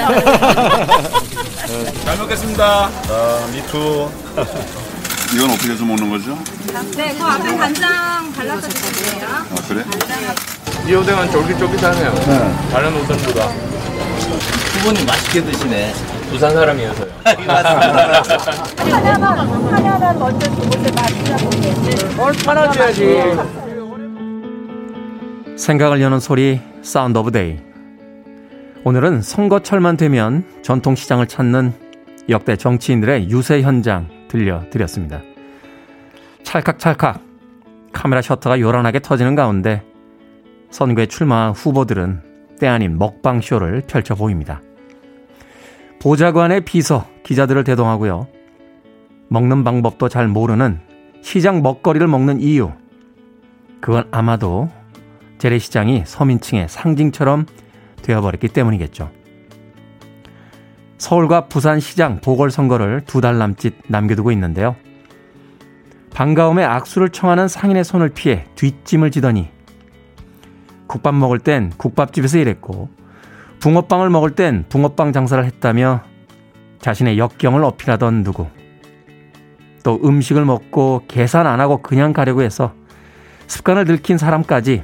[2.05, 2.91] 잘 먹겠습니다.
[3.09, 4.11] 아, 미투.
[5.33, 6.37] 이건 어떻게 해서 먹는 거죠?
[6.97, 9.29] 네, 그 앞에 간장 발라서 드세요.
[9.29, 9.85] 아, 그래?
[10.87, 12.13] 이 오뎅은 쫄깃쫄깃하네요.
[12.15, 12.71] 네.
[12.73, 13.47] 다른 오뎅보다.
[13.47, 15.93] 후보님 맛있게 드시네.
[16.31, 17.09] 부산 사람이어서요.
[17.25, 17.83] 하나만,
[19.39, 23.21] 하나만 먼저 주고 맛있어 뭘 팔아줘야지.
[25.57, 27.59] 생각을 여는 소리, Sound of Day.
[28.85, 31.75] 오늘은 선거철만 되면 전통시장을 찾는
[32.31, 35.21] 역대 정치인들의 유세 현장 들려드렸습니다.
[36.45, 37.21] 찰칵찰칵
[37.93, 39.83] 카메라 셔터가 요란하게 터지는 가운데
[40.71, 42.23] 선거에 출마한 후보들은
[42.59, 44.61] 때 아닌 먹방쇼를 펼쳐 보입니다.
[46.01, 48.27] 보좌관의 비서, 기자들을 대동하고요.
[49.29, 50.81] 먹는 방법도 잘 모르는
[51.23, 52.73] 시장 먹거리를 먹는 이유.
[53.81, 54.69] 그건 아마도
[55.39, 57.47] 재래시장이 서민층의 상징처럼
[58.03, 59.11] 되어버렸기 때문이겠죠.
[60.99, 64.77] 서울과 부산시장 보궐선거를 두 달 남짓 남겨두고 있는데요.
[66.13, 69.49] 반가움에 악수를 청하는 상인의 손을 피해 뒷짐을 지더니
[70.91, 72.89] 국밥 먹을 땐 국밥집에서 일했고
[73.61, 76.03] 붕어빵을 먹을 땐 붕어빵 장사를 했다며
[76.81, 78.49] 자신의 역경을 어필하던 누구.
[79.85, 82.75] 또 음식을 먹고 계산 안 하고 그냥 가려고 해서
[83.47, 84.83] 습관을 들킨 사람까지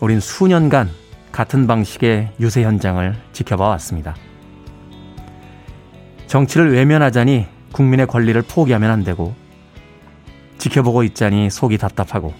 [0.00, 0.90] 우린 수년간
[1.32, 4.14] 같은 방식의 유세 현장을 지켜봐 왔습니다.
[6.26, 9.34] 정치를 외면하자니 국민의 권리를 포기하면 안 되고
[10.58, 12.34] 지켜보고 있자니 속이 답답하고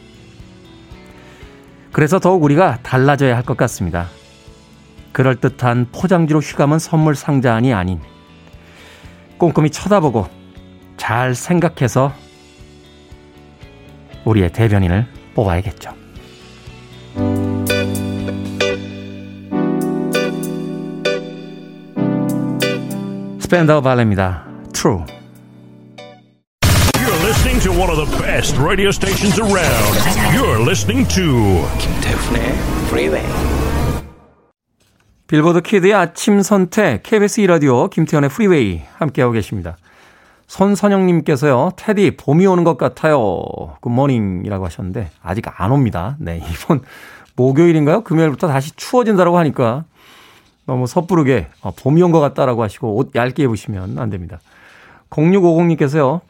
[1.93, 4.09] 그래서 더욱 우리가 달라져야 할 것 같습니다.
[5.13, 8.01] 그럴듯한 포장지로 휘감은 선물 상자안이 아닌
[9.37, 10.27] 꼼꼼히 쳐다보고
[10.97, 12.13] 잘 생각해서
[14.25, 15.91] 우리의 대변인을 뽑아야겠죠.
[23.41, 24.45] Spandau Ballet입니다.
[24.73, 25.22] True.
[27.43, 29.95] Listening to one of the best radio stations around.
[30.33, 32.43] You're listening to 김태훈의
[32.87, 33.27] Freeway.
[35.27, 39.77] 빌보드 키드의 아침 선택 KBS 2 라디오 김태훈의 Freeway 함께하고 계십니다.
[40.47, 43.43] 손선영님께서요, 테디, 봄이 오는 것 같아요.
[43.81, 46.15] Good morning이라고 하셨는데, 아직 안 옵니다.
[46.21, 46.83] 네, 이번
[47.35, 48.05] 목요일인가요?
[48.05, 49.83] 금요일부터 다시 추워진다고 하니까
[50.65, 54.39] 너무 섣부르게 어, 봄이 온 것 같다라고 하시고 옷 얇게 입으시면 안 됩니다.
[55.11, 56.21] 0650님께서요.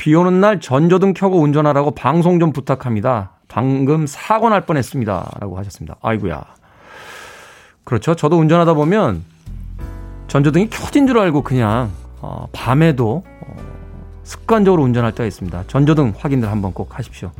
[0.00, 3.32] 비 오는 날 전조등 켜고 운전하라고 방송 좀 부탁합니다.
[3.48, 5.32] 방금 사고 날 뻔했습니다.
[5.40, 5.96] 라고 하셨습니다.
[6.00, 6.42] 아이구야.
[7.84, 8.14] 그렇죠.
[8.14, 9.22] 저도 운전하다 보면
[10.28, 11.90] 전조등이 켜진 줄 알고 그냥
[12.22, 13.56] 어, 밤에도 어,
[14.22, 15.64] 습관적으로 운전할 때가 있습니다.
[15.66, 17.30] 전조등 확인을 한번 꼭 하십시오.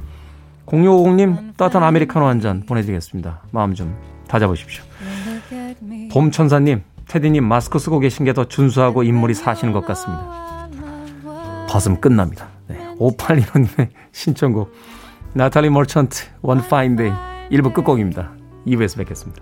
[0.66, 3.40] 0650님 따뜻한 아메리카노 한 잔 보내드리겠습니다.
[3.52, 3.96] 마음 좀
[4.28, 4.84] 다잡으십시오.
[6.12, 10.49] 봄천사님, 테디님 마스크 쓰고 계신 게 더 준수하고 인물이 사시는 것 같습니다.
[11.70, 12.48] 벗음 끝납니다.
[12.66, 14.72] 네, 5815님의 신청곡
[15.34, 17.16] 나탈리 멀천트 One Fine Day
[17.52, 18.32] 1부 끝곡입니다.
[18.66, 19.40] 2부에서 뵙겠습니다.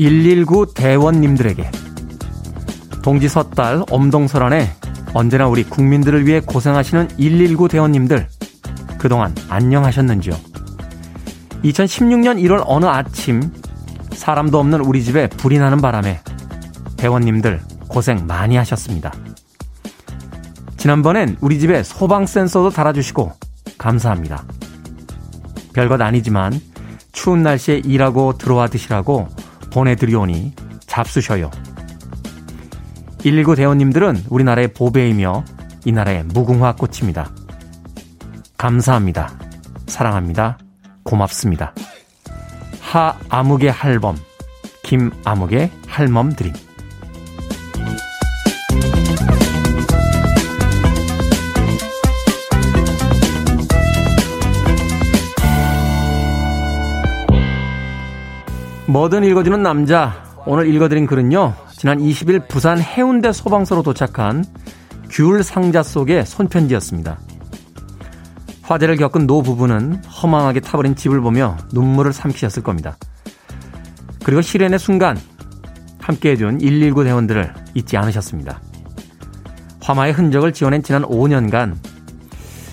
[0.00, 1.70] (119) 대원님들에게
[3.02, 4.70] 동지 섣달 엄동설안에
[5.12, 8.26] 언제나 우리 국민들을 위해 고생하시는 (119) 대원님들
[8.98, 10.34] 그동안 안녕하셨는지요
[11.64, 13.42] 2016년 1월 어느 아침
[14.12, 16.20] 사람도 없는 우리 집에 불이 나는 바람에
[16.96, 19.12] 대원님들 고생 많이 하셨습니다.
[20.78, 23.32] 지난번엔 우리 집에 소방 센서도 달아주시고
[23.76, 24.44] 감사합니다.
[25.74, 26.58] 별것 아니지만
[27.12, 29.28] 추운 날씨에 일하고 들어와 드시라고
[29.72, 30.54] 보내드리오니
[30.86, 31.50] 잡수셔요.
[33.22, 35.44] 119 대원님들은 우리나라의 보배이며
[35.84, 37.30] 이 나라의 무궁화 꽃입니다.
[38.56, 39.38] 감사합니다.
[39.86, 40.58] 사랑합니다.
[41.02, 41.74] 고맙습니다.
[42.80, 44.16] 하아무개 할범,
[44.82, 46.52] 김아무개 할멈 드림.
[58.90, 60.24] 뭐든 읽어주는 남자.
[60.46, 61.54] 오늘 읽어드린 글은요.
[61.70, 64.44] 지난 20일 부산 해운대 소방서로 도착한
[65.08, 67.20] 귤 상자 속의 손편지였습니다.
[68.62, 72.96] 화재를 겪은 노 부부는 허망하게 타버린 집을 보며 눈물을 삼키셨을 겁니다.
[74.24, 75.16] 그리고 실현의 순간
[76.00, 78.60] 함께 해준 119 대원들을 잊지 않으셨습니다.
[79.82, 81.76] 화마의 흔적을 지어낸 지난 5년간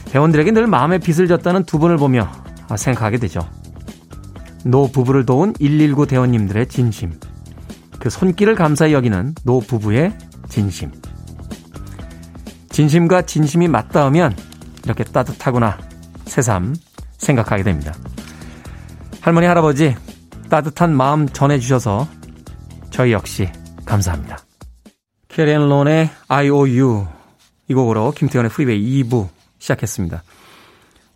[0.06, 2.28] 대원들에게 늘 마음의 빚을 졌다는 두 분을 보며
[2.76, 3.48] 생각하게 되죠.
[4.68, 7.14] 노 부부를 도운 119 대원님들의 진심.
[8.00, 10.18] 그 손길을 감사히 여기는 노 부부의
[10.50, 10.92] 진심.
[12.70, 14.36] 진심과 진심이 맞닿으면
[14.84, 15.78] 이렇게 따뜻하구나
[16.26, 16.76] 새삼
[17.18, 17.94] 생각하게 됩니다.
[19.22, 19.96] 할머니, 할아버지,
[20.50, 22.08] 따뜻한 마음 전해주셔서
[22.92, 23.50] 저희 역시
[23.86, 24.40] 감사합니다.
[25.28, 27.08] 캐리 앤 론의 IOU
[27.68, 29.28] 이 곡으로 김태훈의 Freeway 2부
[29.60, 30.24] 시작했습니다.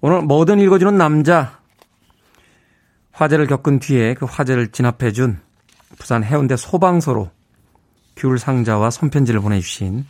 [0.01, 1.60] 오늘 뭐든 읽어주는 남자
[3.21, 5.39] 화재를 겪은 뒤에 그 화재를 진압해준
[5.99, 7.29] 부산 해운대 소방서로
[8.15, 10.07] 귤 상자와 손편지를 보내주신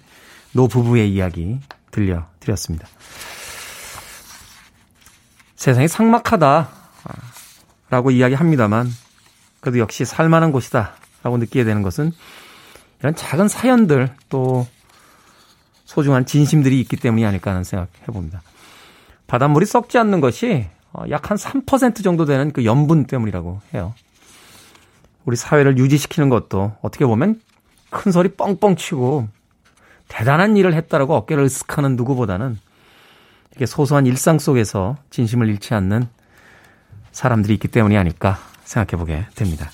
[0.53, 1.59] 노 부부의 이야기
[1.91, 2.87] 들려드렸습니다.
[5.57, 6.69] 세상이 삭막하다
[7.89, 8.89] 라고 이야기합니다만
[9.59, 12.13] 그래도 역시 살만한 곳이다 라고 느끼게 되는 것은
[13.01, 14.65] 이런 작은 사연들 또
[15.83, 18.41] 소중한 진심들이 있기 때문이 아닐까 하는 생각 해봅니다.
[19.27, 23.93] 바닷물이 썩지 않는 것이 어, 약 한 3% 정도 되는 그 염분 때문이라고 해요.
[25.25, 27.39] 우리 사회를 유지시키는 것도 어떻게 보면
[27.89, 29.27] 큰 소리 뻥뻥 치고
[30.07, 32.59] 대단한 일을 했다라고 어깨를 으쓱하는 누구보다는
[33.55, 36.07] 이게 소소한 일상 속에서 진심을 잃지 않는
[37.11, 39.69] 사람들이 있기 때문이 아닐까 생각해 보게 됩니다.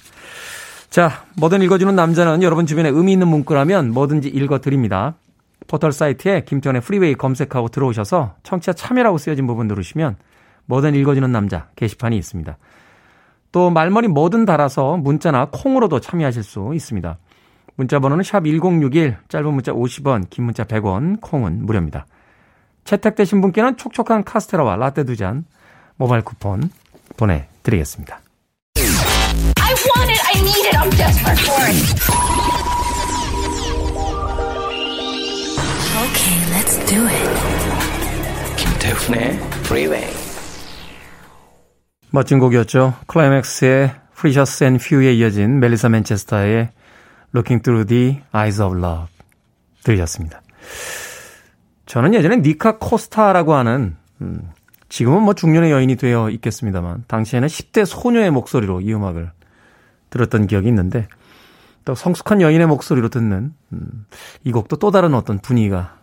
[0.90, 5.16] 자, 뭐든 읽어주는 남자는 여러분 주변에 의미 있는 문구라면 뭐든지 읽어드립니다.
[5.68, 10.16] 포털 사이트에 김태훈의 Freeway 검색하고 들어오셔서 청취자 참여라고 쓰여진 부분 누르시면
[10.68, 12.58] 뭐든 읽어주는 남자 게시판이 있습니다.
[13.52, 17.18] 또 말머리 뭐든 달아서 문자나 콩으로도 참여하실 수 있습니다.
[17.76, 22.06] 문자 번호는 샵 1061, 짧은 문자 50원, 긴 문자 100원, 콩은 무료입니다.
[22.84, 25.46] 채택되신 분께는 촉촉한 카스테라와 라떼 두 잔
[25.96, 26.70] 모바일 쿠폰
[27.18, 28.20] 보내드리겠습니다.
[29.60, 31.78] I want it, I need it, I'm desperate for it.
[35.98, 38.58] Okay, let's do it.
[38.58, 40.17] 김태훈의 Freeway.
[42.12, 42.93] 멋진 곡이었죠.
[43.08, 46.70] 클라이맥스의 Precious and Few에 이어진 멜리사 맨체스터의
[47.36, 49.08] Looking Through the Eyes of Love
[49.84, 50.41] 들으셨습니다.
[51.86, 54.50] 저는 예전에 니카 코스타라고 하는 음,
[54.89, 59.32] 지금은 뭐 중년의 여인이 되어 있겠습니다만 당시에는 10대 소녀의 목소리로 이 음악을
[60.10, 61.08] 들었던 기억이 있는데
[61.86, 64.06] 또 성숙한 여인의 목소리로 듣는 음,
[64.43, 65.98] 이 곡도 또 다른 어떤 분위기가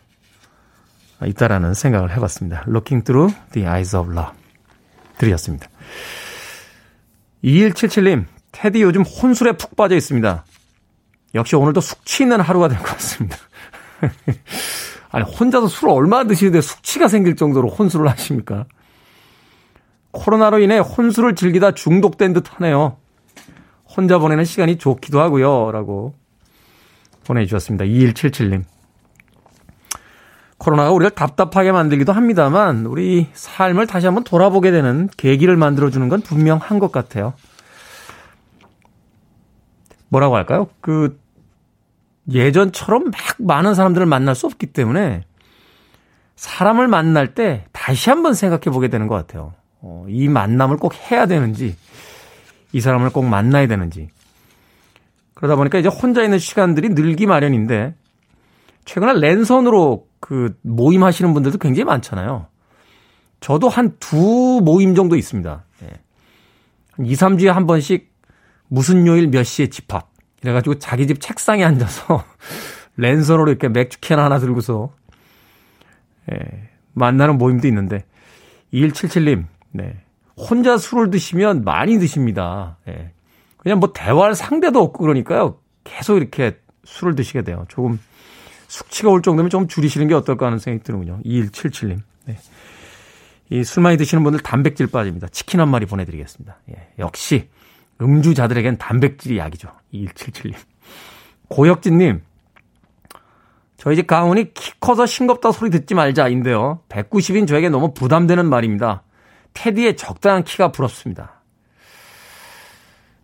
[1.25, 2.65] 있다라는 생각을 해봤습니다.
[2.69, 4.33] Looking Through the Eyes of Love
[5.19, 5.69] 들으셨습니다.
[7.45, 10.45] 2177님, 테디 요즘 혼술에 푹 빠져 있습니다.
[11.35, 13.37] 역시 오늘도 숙취 있는 하루가 될 것 같습니다.
[15.11, 18.67] 아니, 혼자서 술을 얼마나 드시는데 숙취가 생길 정도로 혼술을 하십니까?
[20.13, 22.97] 코로나로 인해 혼술을 즐기다 중독된 듯 하네요.
[23.85, 25.71] 혼자 보내는 시간이 좋기도 하고요.
[25.73, 26.15] 라고
[27.25, 27.85] 보내주셨습니다.
[27.85, 28.65] 2177님.
[30.65, 36.79] 코로나가 우리를 답답하게 만들기도 합니다만, 우리 삶을 다시 한번 돌아보게 되는 계기를 만들어주는 건 분명한
[36.79, 37.35] 것 같아요.
[40.09, 40.69] 뭐라고 할까요?
[40.81, 41.21] 그,
[42.33, 45.25] 예전처럼 막 많은 사람들을 만날 수 없기 때문에
[46.37, 49.53] 사람을 만날 때 다시 한번 생각해 보게 되는 것 같아요.
[49.83, 51.77] 어, 이 만남을 꼭 해야 되는지,
[52.73, 54.09] 이 사람을 꼭 만나야 되는지.
[55.35, 57.95] 그러다 보니까 이제 혼자 있는 시간들이 늘기 마련인데,
[58.85, 62.47] 최근에 랜선으로 그 모임 하시는 분들도 굉장히 많잖아요.
[63.41, 65.65] 저도 한 두 모임 정도 있습니다.
[65.83, 67.05] 예.
[67.05, 68.13] 2, 3주에 한 번씩
[68.69, 70.11] 무슨 요일 몇 시에 집합.
[70.43, 72.25] 이래가지고 자기 집 책상에 앉아서
[72.97, 74.93] 랜선으로 이렇게 맥주 캔 하나 들고서
[76.33, 78.05] 예, 만나는 모임도 있는데
[78.73, 80.01] 2177님 네.
[80.37, 82.79] 혼자 술을 드시면 많이 드십니다.
[82.89, 83.13] 예.
[83.59, 85.59] 그냥 뭐 대화할 상대도 없고 그러니까요.
[85.85, 87.65] 계속 이렇게 술을 드시게 돼요.
[87.69, 87.99] 조금
[88.69, 91.21] 숙취가 올 정도면 좀 줄이시는 게 어떨까 하는 생각이 드는군요.
[91.25, 91.99] 2177님.
[92.27, 92.39] 네.
[93.51, 95.29] 이술 많이 드시는 분들 단백질 빠집니다.
[95.29, 96.59] 치킨 한 마리 보내드리겠습니다.
[96.71, 96.89] 예.
[96.99, 97.49] 역시
[98.01, 99.69] 음주자들에겐 단백질이 약이죠.
[99.93, 100.55] 2177님.
[101.49, 102.23] 고혁진님.
[103.77, 106.81] 저희 집 가훈이 키 커서 싱겁다 소리 듣지 말자인데요.
[106.89, 109.03] 190인 저에게 너무 부담되는 말입니다.
[109.53, 111.43] 테디의 적당한 키가 부럽습니다.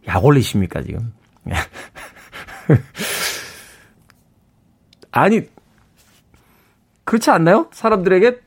[0.06, 1.12] 약 올리십니까, 지금?
[5.12, 5.42] 아니,
[7.04, 7.68] 그렇지 않나요?
[7.72, 8.40] 사람들에게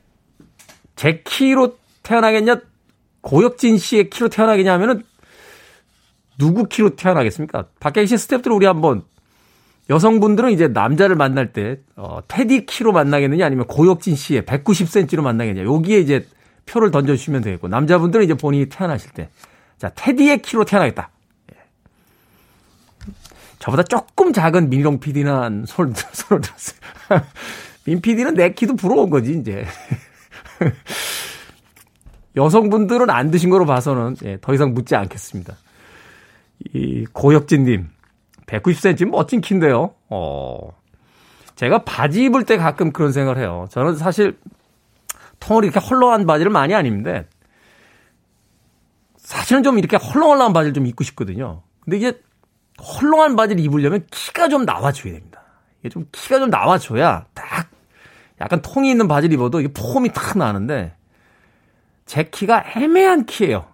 [0.96, 2.62] 제 키로 태어나겠냐,
[3.22, 5.04] 고혁진 씨의 키로 태어나겠냐 하면은
[6.38, 7.68] 누구 키로 태어나겠습니까?
[7.80, 9.04] 밖에 계신 스탭들 우리 한번
[9.90, 16.00] 여성분들은 이제 남자를 만날 때 어, 테디 키로 만나겠느냐 아니면 고혁진 씨의 190cm로 만나겠냐 여기에
[16.00, 16.26] 이제
[16.66, 19.30] 표를 던져주시면 되겠고 남자분들은 이제 본인이 태어나실 때
[19.84, 21.10] 자 테디의 키로 태어나겠다.
[23.64, 23.66] 예.
[23.66, 26.80] 저보다 조금 작은 민룡 PD는 손을, 손을 들었어요.
[27.86, 29.66] 민 PD는 내 키도 부러운 거지 이제.
[32.36, 35.56] 여성분들은 안 드신 거로 봐서는 예, 더 이상 묻지 않겠습니다.
[36.74, 37.90] 이 고혁진님
[38.48, 39.94] 190cm 멋진 키인데요.
[40.10, 40.58] 어.
[41.56, 43.68] 제가 바지 입을 때 가끔 그런 생각을 해요.
[43.70, 44.38] 저는 사실
[45.40, 47.28] 통을 이렇게 헐렁한 바지를 많이 안 입는데
[49.18, 51.62] 사실은 좀 이렇게 헐렁헐렁한 바지를 좀 입고 싶거든요.
[51.82, 52.20] 근데 이게
[52.82, 55.42] 헐렁한 바지를 입으려면 키가 좀 나와줘야 됩니다.
[55.80, 57.70] 이게 좀 키가 좀 나와줘야 딱
[58.42, 60.96] 약간 통이 있는 바지를 입어도 이게 폼이 탁 나는데
[62.06, 63.66] 제 키가 애매한 키예요.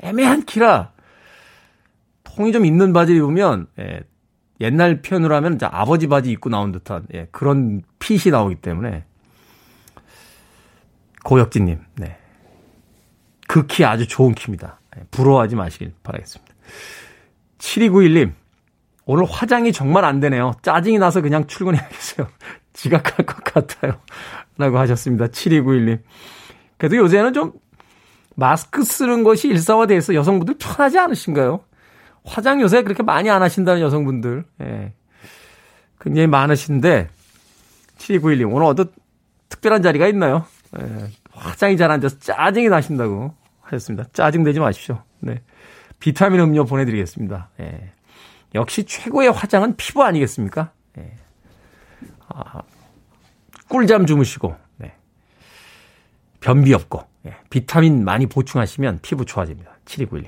[0.00, 0.92] 애매한 키라
[2.24, 4.00] 통이 좀 있는 바지를 입으면 예,
[4.60, 9.04] 옛날 표현으로 하면 이제 아버지 바지 입고 나온 듯한 예, 그런 핏이 나오기 때문에
[11.24, 12.18] 고혁진님, 네.
[13.46, 14.80] 그 키 아주 좋은 키입니다.
[14.96, 16.54] 예, 부러워하지 마시길 바라겠습니다.
[17.62, 18.32] 7291님,
[19.06, 20.52] 오늘 화장이 정말 안 되네요.
[20.62, 22.26] 짜증이 나서 그냥 출근해야겠어요.
[22.74, 24.00] 지각할 것 같아요.
[24.58, 25.26] 라고 하셨습니다.
[25.28, 26.00] 7291님.
[26.76, 27.52] 그래도 요새는 좀
[28.34, 31.60] 마스크 쓰는 것이 일상화돼서 여성분들 편하지 않으신가요?
[32.24, 34.92] 화장 요새 그렇게 많이 안 하신다는 여성분들, 예.
[36.00, 37.08] 굉장히 많으신데,
[37.98, 38.90] 7291님, 오늘 어떤
[39.48, 40.44] 특별한 자리가 있나요?
[40.80, 41.08] 예.
[41.32, 44.08] 화장이 잘 안 돼서 짜증이 나신다고 하셨습니다.
[44.12, 45.02] 짜증내지 마십시오.
[45.20, 45.42] 네.
[46.02, 47.50] 비타민 음료 보내드리겠습니다.
[47.60, 47.92] 예.
[48.56, 50.72] 역시 최고의 화장은 피부 아니겠습니까?
[50.98, 51.14] 예.
[52.26, 52.62] 아,
[53.68, 54.96] 꿀잠 주무시고, 네.
[56.40, 57.36] 변비 없고, 예.
[57.50, 59.76] 비타민 많이 보충하시면 피부 좋아집니다.
[59.84, 60.26] 7291님.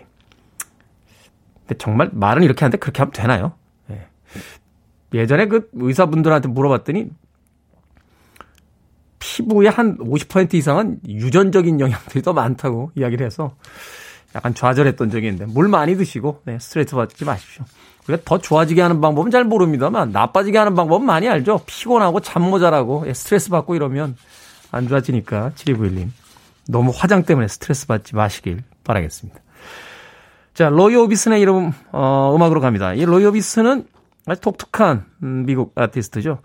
[1.66, 3.54] 근데 정말 말은 이렇게 하는데 그렇게 하면 되나요?
[3.90, 4.06] 예.
[5.12, 7.10] 예전에 그 의사분들한테 물어봤더니
[9.18, 13.56] 피부의 한 50% 이상은 유전적인 영향들이 더 많다고 이야기를 해서
[14.34, 17.64] 약간 좌절했던 적이 있는데 물 많이 드시고 네, 스트레스 받지 마십시오.
[18.08, 21.60] 우리가 더 좋아지게 하는 방법은 잘 모릅니다만 나빠지게 하는 방법은 많이 알죠.
[21.66, 24.16] 피곤하고 잠 모자라고 예, 스트레스 받고 이러면
[24.70, 26.08] 안 좋아지니까 7291님
[26.68, 29.40] 너무 화장 때문에 스트레스 받지 마시길 바라겠습니다.
[30.52, 32.94] 자, 로이 오비슨의 이름 어, 음악으로 갑니다.
[32.94, 33.86] 이 로이 오비슨은
[34.26, 36.40] 아주 독특한 음, 미국 아티스트죠.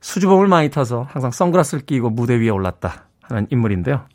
[0.00, 4.06] 수줍음을 많이 타서 항상 선글라스를 끼고 무대 위에 올랐다 하는 인물인데요.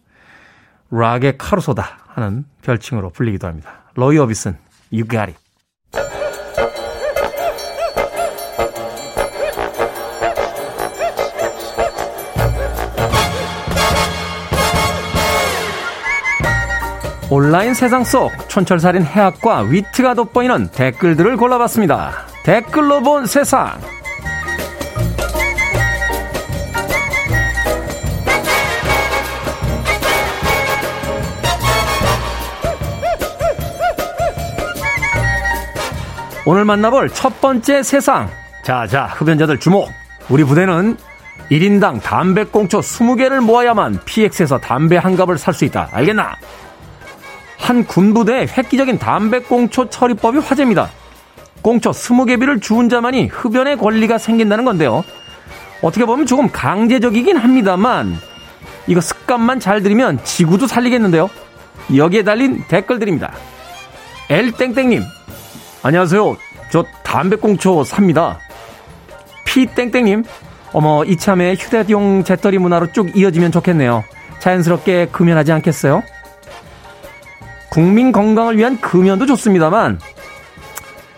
[0.90, 3.84] 락의 카루소다 하는 별칭으로 불리기도 합니다.
[3.96, 4.58] 로이 오비슨,
[4.92, 5.36] You Got.
[17.30, 22.12] 온라인 세상 속 촌철살인 해학과 위트가 돋보이는 댓글들을 골라봤습니다.
[22.44, 23.74] 댓글로 본 세상.
[36.46, 38.30] 오늘 만나볼 첫 번째 세상.
[38.64, 39.90] 자, 자, 흡연자들 주목.
[40.30, 40.98] 우리 부대는
[41.50, 45.90] 1인당 담배꽁초 20개를 모아야만 PX에서 담배 한 갑을 살 수 있다.
[45.92, 46.36] 알겠나?
[47.58, 50.90] 한 군부대의 획기적인 담배꽁초 처리법이 화제입니다.
[51.64, 55.04] 꽁초 20개비를 주운 자만이 흡연의 권리가 생긴다는 건데요.
[55.82, 58.18] 어떻게 보면 조금 강제적이긴 합니다만
[58.88, 61.28] 이거 습관만 잘 들이면 지구도 살리겠는데요.
[61.96, 63.34] 여기에 달린 댓글들입니다.
[64.30, 65.04] 엘땡땡님
[65.86, 66.36] 안녕하세요.
[66.72, 68.40] 저 담배꽁초 삽니다.
[69.46, 70.24] 피땡땡님
[70.74, 74.04] 어머 이참에 휴대용 재떨이 문화로 쭉 이어지면 좋겠네요.
[74.40, 76.02] 자연스럽게 금연하지 않겠어요?
[77.70, 80.00] 국민 건강을 위한 금연도 좋습니다만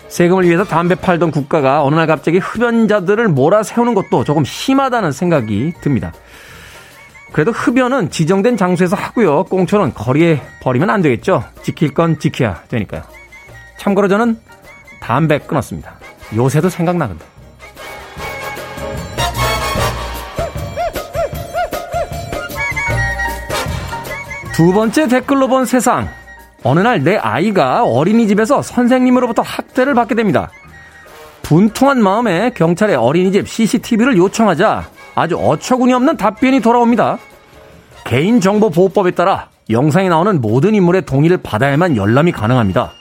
[0.09, 6.11] 세금을 위해서 담배 팔던 국가가 어느 날 갑자기 흡연자들을 몰아세우는 것도 조금 심하다는 생각이 듭니다.
[7.31, 9.45] 그래도 흡연은 지정된 장소에서 하고요.
[9.45, 11.45] 꽁초는 거리에 버리면 안 되겠죠.
[11.61, 13.03] 지킬 건 지켜야 되니까요.
[13.77, 14.39] 참고로 저는
[15.07, 15.93] 담배 끊었습니다.
[16.35, 17.23] 요새도 생각나 근데.
[24.51, 26.09] 두 번째 댓글로 본 세상.
[26.63, 30.49] 어느 날 내 아이가 어린이집에서 선생님으로부터 학대를 받게 됩니다.
[31.43, 37.17] 분통한 마음에 경찰에 어린이집 CCTV를 요청하자 아주 어처구니 없는 답변이 돌아옵니다.
[38.03, 42.91] 개인정보보호법에 따라 영상에 나오는 모든 인물의 동의를 받아야만 열람이 가능합니다.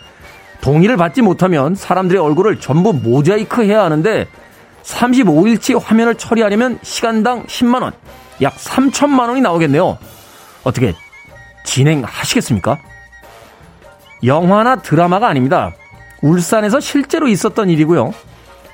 [0.61, 4.27] 동의를 받지 못하면 사람들의 얼굴을 전부 모자이크 해야 하는데
[4.83, 7.93] 35일치 화면을 처리하려면 시간당 10만원,
[8.43, 9.99] 약 3천만원이 나오겠네요.
[10.65, 10.95] 어떻게
[11.65, 12.79] 진행하시겠습니까?
[14.25, 15.73] 영화나 드라마가 아닙니다.
[16.23, 18.13] 울산에서 실제로 있었던 일이고요.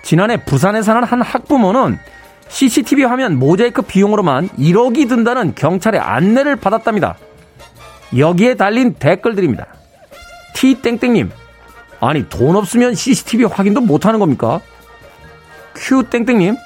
[0.03, 1.99] 지난해 부산에 사는 한 학부모는
[2.49, 7.17] CCTV 화면 모자이크 비용으로만 1억이 든다는 경찰의 안내를 받았답니다.
[8.17, 9.67] 여기에 달린 댓글들입니다.
[10.55, 11.31] T땡땡님,
[12.03, 14.61] 아니 돈 없으면 CCTV 확인도 못하는 겁니까?
[15.75, 16.57] Q땡땡님,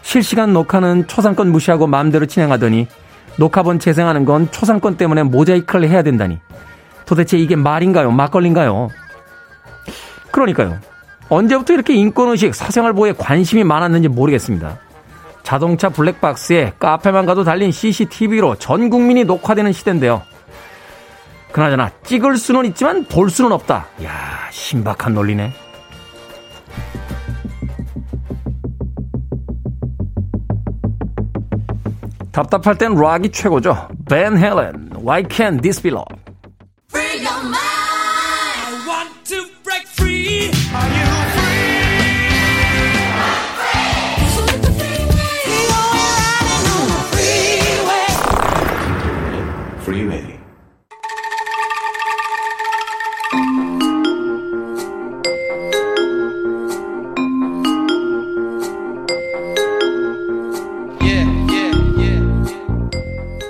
[0.00, 2.88] 실시간 녹화는 초상권 무시하고 마음대로 진행하더니
[3.36, 6.38] 녹화본 재생하는 건 초상권 때문에 모자이크를 해야 된다니.
[7.04, 8.10] 도대체 이게 말인가요?
[8.10, 8.88] 막걸리인가요?
[10.30, 10.78] 그러니까요.
[11.28, 14.78] 언제부터 이렇게 인권의식, 사생활 보호에 관심이 많았는지 모르겠습니다.
[15.42, 20.22] 자동차 블랙박스에 카페만 가도 달린 CCTV로 전 국민이 녹화되는 시대인데요.
[21.54, 23.86] 그나저나 찍을 수는 있지만 볼 수는 없다.
[24.02, 25.52] 야 신박한 논리네.
[32.32, 33.86] 답답할 땐 락이 최고죠.
[34.10, 36.24] 벤 헬렌, Why Can't This Be Love?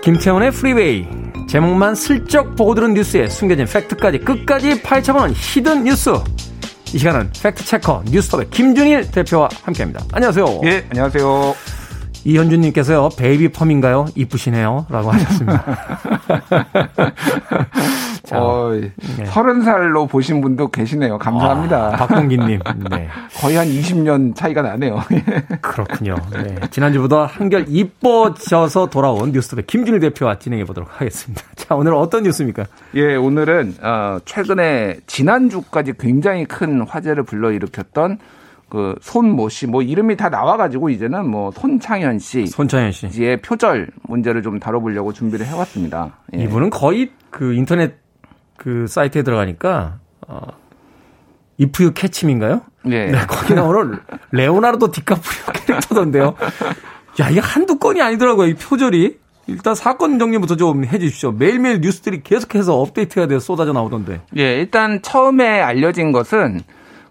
[0.05, 1.07] 김태훈의 Freeway
[1.49, 6.11] 제목만 슬쩍 보고 들은 뉴스에 숨겨진 팩트까지 끝까지 파헤쳐보는 hidden 뉴스
[6.93, 10.05] 이 시간은 팩트체커 뉴스톱의 김준일 대표와 함께합니다.
[10.13, 10.61] 안녕하세요.
[10.65, 11.55] 예, 안녕하세요.
[12.27, 14.05] 이현주님께서요, 베이비 펌인가요?
[14.15, 14.85] 이쁘시네요.
[14.91, 15.65] 라고 하셨습니다.
[18.25, 18.91] 자, 어, 네.
[19.25, 21.19] 30살로 보신 분도 계시네요.
[21.19, 21.89] 감사합니다.
[21.89, 22.61] 아, 박동기님.
[22.91, 23.09] 네.
[23.37, 25.03] 거의 한 20년 차이가 나네요.
[25.61, 26.17] 그렇군요.
[26.33, 26.57] 네.
[26.71, 31.43] 지난주보다 한결 이뻐져서 돌아온 뉴스톱의 김준일 대표와 진행해 보도록 하겠습니다.
[31.55, 32.65] 자, 오늘 어떤 뉴스입니까?
[32.95, 38.19] 예, 오늘은, 어, 최근에 지난주까지 굉장히 큰 화제를 불러일으켰던
[38.71, 44.43] 그 손모 씨, 뭐 이름이 다 나와가지고 이제는 뭐 손창현 씨, 손창현 씨의 표절 문제를
[44.43, 46.17] 좀 다뤄보려고 준비를 해왔습니다.
[46.37, 46.43] 예.
[46.43, 48.04] 이분은 거의 그 인터넷
[48.57, 50.41] 그 사이트에 들어가니까 어,
[51.59, 52.63] If You Catch Me인가요?
[52.85, 53.11] 네.
[53.11, 53.99] 네 거기 나오는
[54.33, 56.35] 레오나르도 디카프리오 캐릭터던데요.
[57.21, 58.49] 야, 이게 한두 건이 아니더라고요.
[58.49, 59.19] 이 표절이.
[59.47, 61.33] 일단 사건 정리부터 좀 해주십시오.
[61.33, 64.23] 매일매일 뉴스들이 계속해서 업데이트가 돼서 쏟아져 나오던데.
[64.39, 66.63] 예, 일단 처음에 알려진 것은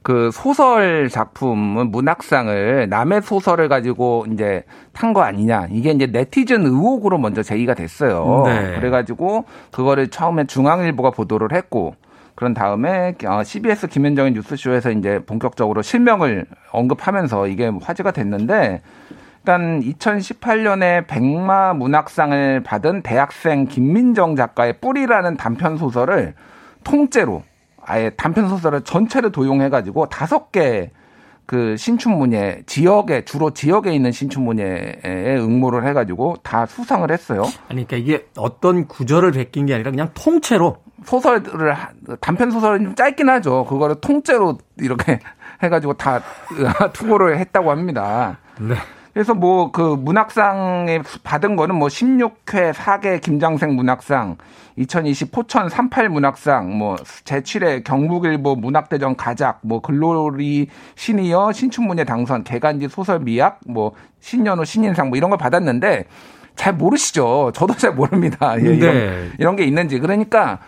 [0.04, 5.68] 그 소설 작품은 문학상을 남의 소설을 가지고 이제 탄 거 아니냐.
[5.72, 8.44] 이게 이제 네티즌 의혹으로 먼저 제기가 됐어요.
[8.46, 8.76] 네.
[8.80, 11.96] 그래가지고 그거를 처음에 중앙일보가 보도를 했고
[12.36, 18.82] 그런 다음에 CBS 어, 김현정의 뉴스쇼에서 이제 본격적으로 실명을 언급하면서 이게 화제가 됐는데
[19.40, 26.34] 일단 2018년에 백마 문학상을 받은 대학생 김민정 작가의 뿌리라는 단편 소설을
[26.84, 27.44] 통째로
[27.86, 30.92] 아예 단편 소설을 전체를 도용해 가지고 다섯 개
[31.46, 37.42] 그 신춘문예 지역에 주로 지역에 있는 신춘문예에 응모를 해가지고 다 수상을 했어요.
[37.70, 41.76] 아니 그러니까 이게 어떤 구절을 베낀 게 아니라 그냥 통째로 소설을
[42.22, 43.66] 단편 소설은 좀 짧긴 하죠.
[43.66, 45.20] 그거를 통째로 이렇게
[45.62, 46.22] 해가지고 다
[46.94, 48.38] 투고를 했다고 합니다.
[48.60, 48.76] 네.
[49.14, 54.38] 그래서 뭐 그 문학상에 받은 거는 뭐 16회 4개 김장생 문학상,
[54.76, 62.88] 2020 포천 38 문학상, 뭐 제7회 경북일보 문학대전 가작, 뭐 글로리 시니어 신춘문예 당선, 개간지
[62.90, 66.06] 소설 미학, 뭐 신년호 신인상 뭐 이런 걸 받았는데
[66.56, 67.52] 잘 모르시죠.
[67.54, 68.56] 저도 잘 모릅니다.
[68.60, 69.30] 예, 이런, 네.
[69.40, 70.00] 이런 게 있는지.
[70.00, 70.60] 그러니까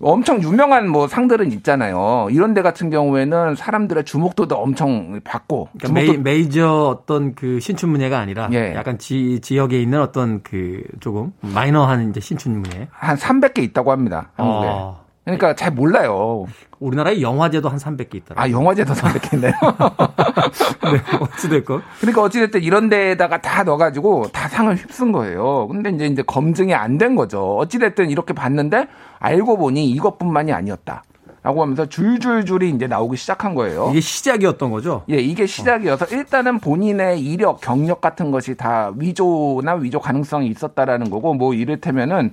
[0.00, 2.28] 엄청 유명한 뭐 상들은 있잖아요.
[2.30, 5.68] 이런 데 같은 경우에는 사람들의 주목도도 엄청 받고.
[5.78, 6.22] 그러니까 주목도...
[6.22, 8.74] 메이, 메이 저 어떤 그 신춘문예가 아니라 예.
[8.74, 12.88] 약간 지, 지역에 있는 어떤 그 조금 마이너한 이제 신춘문예.
[12.90, 14.30] 한 300개 있다고 합니다.
[14.36, 14.66] 한국에.
[14.68, 15.04] 아.
[15.24, 16.44] 그러니까 잘 몰라요.
[16.80, 18.34] 우리나라에 영화제도 한 300개 있다.
[18.36, 19.52] 아, 영화제도 300개 있네요.
[20.92, 21.82] 네, 어찌됐건.
[22.00, 25.66] 그러니까 어찌됐든 이런 데다가 다 넣어가지고 다 상을 휩쓴 거예요.
[25.68, 27.56] 근데 이제 이제 검증이 안 된 거죠.
[27.56, 28.86] 어찌됐든 이렇게 봤는데
[29.24, 31.02] 알고 보니 이것뿐만이 아니었다.
[31.42, 33.88] 라고 하면서 줄줄줄이 이제 나오기 시작한 거예요.
[33.90, 35.02] 이게 시작이었던 거죠?
[35.10, 41.34] 예, 이게 시작이어서 일단은 본인의 이력, 경력 같은 것이 다 위조나 위조 가능성이 있었다라는 거고,
[41.34, 42.32] 뭐 이를테면은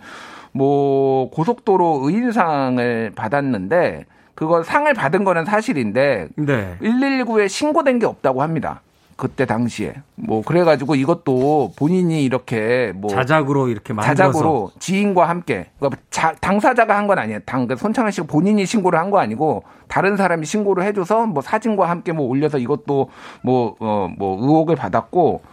[0.54, 6.78] 뭐 고속도로 의인상을 받았는데 그거 상을 받은 거는 사실인데 네.
[6.82, 8.82] 119에 신고된 게 없다고 합니다.
[9.22, 16.02] 그때 당시에 뭐 그래가지고 이것도 본인이 이렇게 뭐 자작으로 이렇게 만들어서 자작으로 지인과 함께 그러니까
[16.10, 17.40] 자, 당사자가 한 건 아니에요.
[17.46, 21.88] 당 그 손창현 씨가 본인이 신고를 한 거 아니고 다른 사람이 신고를 해줘서 뭐 사진과
[21.88, 23.10] 함께 뭐 올려서 이것도
[23.44, 25.44] 뭐어뭐 어, 뭐 의혹을 받았고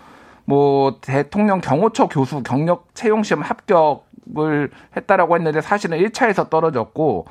[0.46, 7.26] 뭐 대통령 경호처 교수 경력 채용 시험 합격을 했다라고 했는데 사실은 1차에서 떨어졌고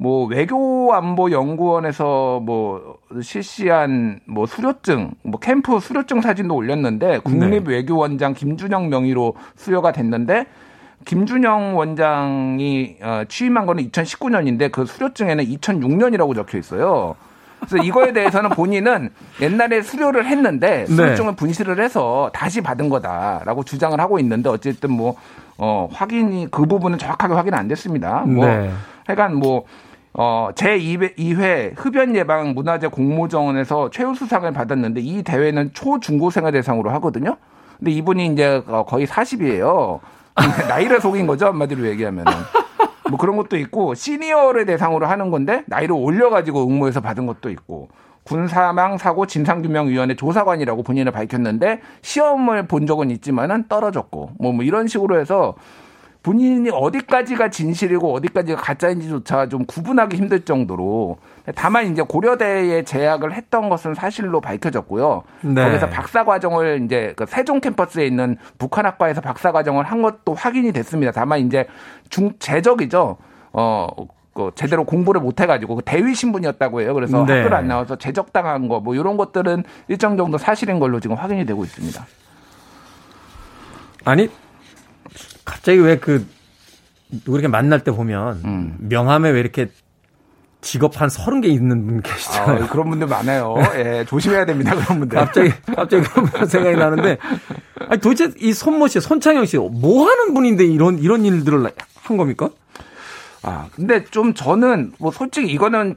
[0.00, 8.88] 뭐 외교 안보 연구원에서 뭐 실시한 뭐 수료증, 뭐 캠프 수료증 사진도 올렸는데 국립외교원장 김준영
[8.88, 10.46] 명의로 수여가 됐는데
[11.04, 17.14] 김준영 원장이 어, 취임한 거는 2019년인데 그 수료증에는 2006년이라고 적혀 있어요.
[17.58, 19.10] 그래서 이거에 대해서는 본인은
[19.42, 20.86] 옛날에 수료를 했는데 네.
[20.86, 25.16] 수료증을 분실을 해서 다시 받은 거다라고 주장을 하고 있는데 어쨌든 뭐
[25.58, 28.20] 어, 확인이 그 부분은 정확하게 확인 안 됐습니다.
[28.20, 28.70] 뭐 네.
[29.04, 29.66] 하여간 뭐
[30.12, 37.36] 어, 제2회 흡연 예방 문화재 공모정원에서 최우수상을 받았는데 이 대회는 초중고생을 대상으로 하거든요.
[37.78, 40.00] 근데 이분이 이제 어, 거의 40이에요.
[40.68, 42.32] 나이를 속인 거죠, 한마디로 얘기하면은.
[43.08, 47.88] 뭐 그런 것도 있고 시니어를 대상으로 하는 건데 나이를 올려가지고 응모해서 받은 것도 있고
[48.22, 55.18] 군사망 사고 진상규명위원회 조사관이라고 본인을 밝혔는데 시험을 본 적은 있지만은 떨어졌고 뭐, 뭐 이런 식으로
[55.18, 55.54] 해서
[56.22, 61.16] 본인이 어디까지가 진실이고 어디까지가 가짜인지조차 좀 구분하기 힘들 정도로
[61.54, 65.22] 다만 이제 고려대에 재학을 했던 것은 사실로 밝혀졌고요.
[65.42, 65.64] 네.
[65.64, 71.10] 거기서 박사 과정을 이제 그 세종 캠퍼스에 있는 북한학과에서 박사 과정을 한 것도 확인이 됐습니다.
[71.12, 71.66] 다만 이제
[72.10, 73.16] 중 재적이죠.
[73.52, 73.88] 어.
[74.32, 76.94] 그 제대로 공부를 못 해가지고 그 대위 신분이었다고 해요.
[76.94, 77.38] 그래서 네.
[77.38, 81.64] 학교를 안 나와서 재적당한 거 뭐 이런 것들은 일정 정도 사실인 걸로 지금 확인이 되고
[81.64, 82.06] 있습니다.
[84.04, 84.30] 아니
[85.50, 86.24] 갑자기 왜 그
[87.24, 88.76] 누구 이렇게 만날 때 보면 음.
[88.78, 89.68] 명함에 왜 이렇게
[90.60, 92.64] 직업 한 서른 개 있는 분 계시잖아요.
[92.64, 93.56] 아, 그런 분들 많아요.
[93.76, 94.76] 예, 조심해야 됩니다.
[94.76, 95.18] 그런 분들.
[95.18, 97.18] 갑자기 갑자기 그런 분 생각이 나는데
[97.88, 101.68] 아니 도대체 이 손모 씨, 손창영 씨 뭐 하는 분인데 이런 이런 일들을
[102.02, 102.50] 한 겁니까?
[103.42, 105.96] 아, 근데 좀 저는 뭐 솔직히 이거는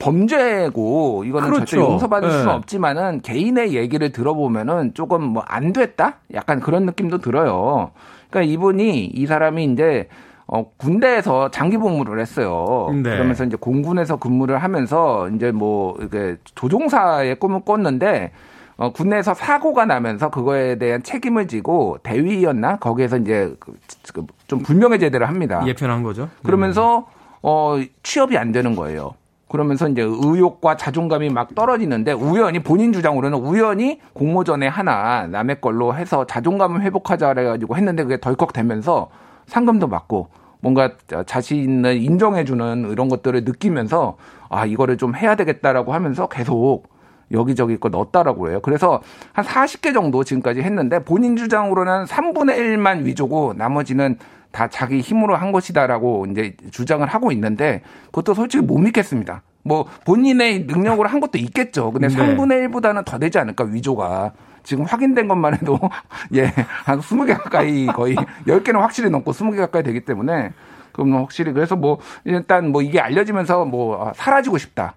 [0.00, 1.64] 범죄고 이거는 그렇죠.
[1.64, 2.34] 절대 용서받을 네.
[2.38, 6.16] 수는 없지만은 개인의 얘기를 들어보면은 조금 뭐 안 됐다?
[6.34, 7.92] 약간 그런 느낌도 들어요.
[8.32, 10.08] 그러니까 이분이 이 사람이 이제
[10.46, 12.88] 어, 군대에서 장기 복무를 했어요.
[12.92, 13.10] 네.
[13.10, 18.32] 그러면서 이제 공군에서 근무를 하면서 이제 뭐 이게 조종사의 꿈을 꿨는데
[18.76, 23.74] 어, 군내에서 사고가 나면서 그거에 대한 책임을 지고 대위였나 거기에서 이제 그,
[24.12, 25.62] 그좀 불명예 제대를 합니다.
[25.66, 26.28] 예편한 거죠.
[26.42, 27.06] 그러면서
[27.42, 29.14] 어, 취업이 안 되는 거예요.
[29.52, 36.26] 그러면서 이제 의욕과 자존감이 막 떨어지는데 우연히 본인 주장으로는 우연히 공모전에 하나 남의 걸로 해서
[36.26, 39.10] 자존감을 회복하자 그래가지고 했는데 그게 덜컥 되면서
[39.46, 40.28] 상금도 받고
[40.60, 40.92] 뭔가
[41.26, 44.16] 자신을 인정해주는 이런 것들을 느끼면서
[44.48, 46.84] 아 이거를 좀 해야 되겠다라고 하면서 계속
[47.30, 48.60] 여기저기 거 넣었다라고 해요.
[48.62, 54.16] 그래서 한 40개 정도 지금까지 했는데 본인 주장으로는 3분의 1만 위조고 나머지는
[54.52, 59.42] 다 자기 힘으로 한 것이다라고 이제 주장을 하고 있는데 그것도 솔직히 못 믿겠습니다.
[59.64, 61.90] 뭐 본인의 능력으로 한 것도 있겠죠.
[61.90, 62.14] 근데 네.
[62.14, 64.32] 3분의 1보다는 더 되지 않을까 위조가.
[64.64, 65.78] 지금 확인된 것만 해도
[66.34, 66.44] 예,
[66.84, 68.14] 한 20개 가까이 거의
[68.46, 70.52] 10개는 확실히 넘고 20개 가까이 되기 때문에
[70.92, 74.94] 그럼 확실히 그래서 뭐 일단 뭐 이게 알려지면서 뭐 아, 사라지고 싶다.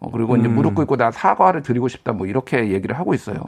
[0.00, 0.40] 어, 그리고 음.
[0.40, 3.44] 이제 무릎 꿇고 나 사과를 드리고 싶다 뭐 이렇게 얘기를 하고 있어요.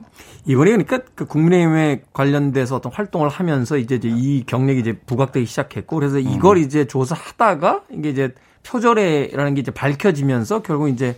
[0.47, 5.97] 이번에 그러니까 그 국민의힘에 관련돼서 어떤 활동을 하면서 이제, 이제 이 경력이 이제 부각되기 시작했고
[5.97, 6.27] 그래서 음.
[6.29, 6.63] 이걸 음.
[6.63, 8.35] 이제 조사하다가 이게 이제
[8.65, 11.17] 표절해라는 게 이제 밝혀지면서 결국 이제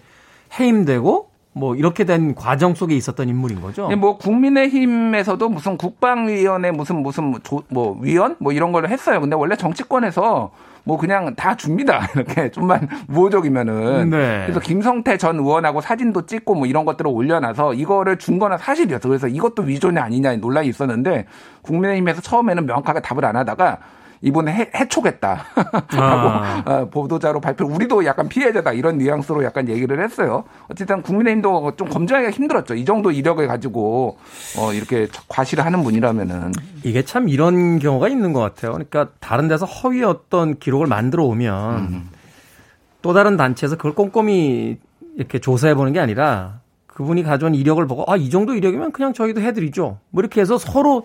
[0.59, 3.89] 해임되고 뭐 이렇게 된 과정 속에 있었던 인물인 거죠.
[3.89, 9.21] 네, 뭐 국민의힘에서도 무슨 국방위원회 무슨 무슨 조, 뭐 위원 뭐 이런 걸 했어요.
[9.21, 10.51] 근데 원래 정치권에서
[10.85, 12.09] 뭐 그냥 다 줍니다.
[12.17, 14.11] 이렇게 좀만 우호적이면은.
[14.11, 14.43] 네.
[14.45, 19.09] 그래서 김성태 전 의원하고 사진도 찍고 뭐 이런 것들을 올려놔서 이거를 준 거는 사실이었어.
[19.09, 21.27] 그래서 이것도 위조냐 아니냐 논란이 있었는데
[21.63, 23.79] 국민의힘에서 처음에는 명확하게 답을 안 하다가
[24.23, 25.45] 이번에 해, 해촉했다.
[25.93, 26.63] 라고 아.
[26.65, 27.67] 어, 보도자로 발표.
[27.67, 30.45] 우리도 약간 피해자다 이런 뉘앙스로 약간 얘기를 했어요.
[30.69, 32.75] 어쨌든 국민의힘도 좀 검증하기가 힘들었죠.
[32.75, 34.19] 이 정도 이력을 가지고
[34.59, 36.53] 어, 이렇게 과시를 하는 분이라면은
[36.85, 38.73] 이게 참 이런 경우가 있는 것 같아요.
[38.73, 42.09] 그러니까 다른 데서 허위 어떤 기록을 만들어 오면 음.
[43.03, 44.79] 또 다른 단체에서 그걸 꼼꼼히
[45.17, 49.41] 이렇게 조사해 보는 게 아니라 그분이 가져온 이력을 보고 아 이 정도 이력이면 그냥 저희도
[49.41, 49.99] 해드리죠.
[50.11, 51.05] 뭐 이렇게 해서 서로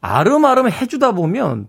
[0.00, 1.66] 아름아름 해주다 보면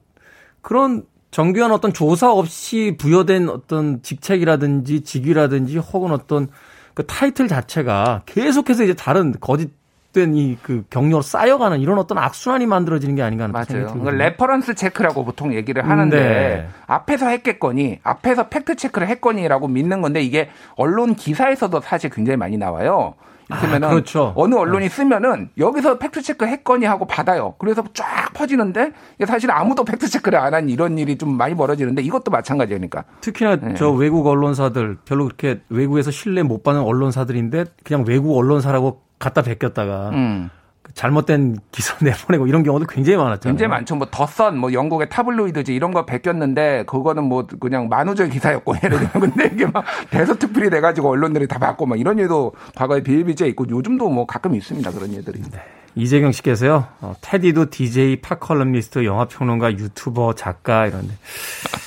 [0.65, 6.47] 그런 정교한 어떤 조사 없이 부여된 어떤 직책이라든지 직위라든지 혹은 어떤
[6.95, 9.69] 그 타이틀 자체가 계속해서 이제 다른 거짓
[10.11, 13.87] 된 이그 경력으로 쌓여가는 이런 어떤 악순환이 만들어지는 게 아닌가 하는 맞아요.
[13.87, 16.67] 그걸 reference check라고 보통 얘기를 하는데 네.
[16.87, 23.15] 앞에서 했겠거니 앞에서 팩트 체크를 했거니라고 믿는 건데 이게 언론 기사에서도 사실 굉장히 많이 나와요.
[23.53, 24.33] 있으면은 아, 그렇죠.
[24.35, 24.89] 어느 언론이 네.
[24.89, 27.55] 쓰면은 여기서 팩트 체크 했거니 하고 받아요.
[27.59, 28.91] 그래서 쫙 퍼지는데
[29.27, 33.03] 사실 아무도 팩트 체크를 안 한 이런 일이 좀 많이 벌어지는데 이것도 마찬가지니까.
[33.21, 33.73] 특히나 네.
[33.75, 40.09] 저 외국 언론사들 별로 그렇게 외국에서 신뢰 못 받는 언론사들인데 그냥 외국 언론사라고 갖다 베꼈다가
[40.13, 40.49] 음.
[40.93, 43.53] 잘못된 기사 내보내고 이런 경우도 굉장히 많았잖아요.
[43.53, 43.95] 굉장히 많죠.
[43.95, 48.99] 뭐 The Sun, 뭐 영국의 타블로이드지 이런 거 베꼈는데 그거는 뭐 그냥 만우절 기사였고 예를
[48.99, 53.67] 들면 근데 이게 막 대서특필이 돼가지고 언론들이 다 받고 막 이런 일도 과거에 비일비재 있고
[53.69, 55.41] 요즘도 뭐 가끔 있습니다 그런 일들이.
[55.41, 55.59] 네.
[55.97, 56.87] 이재경 씨께서요.
[56.99, 61.13] 어, 테디도 DJ, 팝컬럼니스트, 영화평론가, 유튜버, 작가 이런데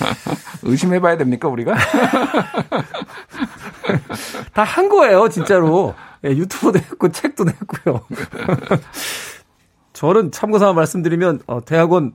[0.63, 1.75] 의심해봐야 됩니까 우리가?
[4.55, 5.95] 다 한 거예요 진짜로.
[6.25, 8.01] 예, 유튜브도 했고 책도 냈고요.
[9.93, 12.13] 저는 참고삼아 말씀드리면 어, 대학원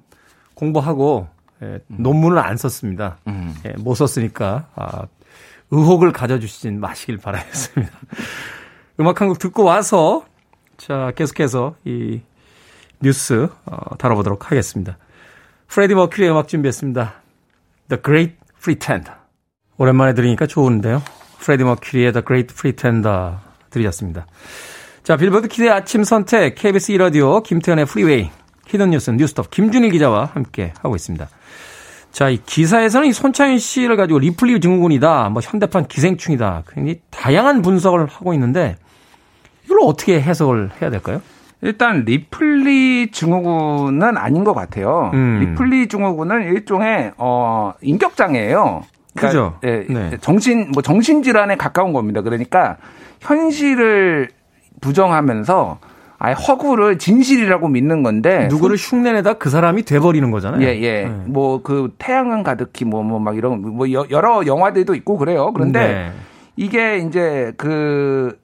[0.54, 1.28] 공부하고
[1.62, 3.18] 예, 논문을 안 썼습니다.
[3.28, 3.56] 음.
[3.66, 5.04] 예, 못 썼으니까 아,
[5.72, 7.92] 의혹을 가져주시진 마시길 바라겠습니다.
[9.00, 10.26] 음악 한 곡 듣고 와서
[10.78, 12.22] 자 계속해서 이
[13.02, 14.98] 뉴스 어, 다뤄보도록 하겠습니다.
[15.68, 17.14] 프레디 머큐리의 음악 준비했습니다.
[17.90, 19.16] The Great Pretender.
[19.78, 21.02] 오랜만에 들으니까 좋은데요.
[21.40, 23.34] 프레디 머큐리의 The Great Pretender
[23.74, 24.26] 들으셨습니다.
[25.04, 28.30] 자, 빌보드 키드의 아침 선택, KBS 1라디오, 김태훈의 Freeway,
[28.68, 31.28] hidden 뉴스, 뉴스톱, 김준일 기자와 함께 하고 있습니다.
[32.12, 38.06] 자, 이 기사에서는 이 손창현 씨를 가지고 리플리 증후군이다, 뭐 현대판 기생충이다, 굉장히 다양한 분석을
[38.06, 38.78] 하고 있는데,
[39.66, 41.22] 이걸 어떻게 해석을 해야 될까요?
[41.64, 45.12] 일단 리플리 증후군은 아닌 것 같아요.
[45.14, 45.40] 음.
[45.40, 48.84] 리플리 증후군은 일종의 어 인격 장애예요.
[49.16, 49.60] 그러니까, 그죠?
[49.64, 50.18] 예, 네.
[50.20, 52.22] 정신 뭐 정신 질환에 가까운 겁니다.
[52.22, 52.78] 그러니까
[53.24, 54.30] 현실을
[54.82, 55.80] 부정하면서
[56.20, 60.62] 아예 허구를 진실이라고 믿는 건데 누구를 흉내내다 그 사람이 돼버리는 거잖아요.
[60.62, 61.04] 예, 예.
[61.04, 61.10] 네.
[61.26, 65.52] 뭐그 태양은 가득히 뭐 뭐 막 이런 뭐 여러 영화들도 있고 그래요.
[65.54, 66.12] 그런데 네.
[66.56, 68.38] 이게 이제 그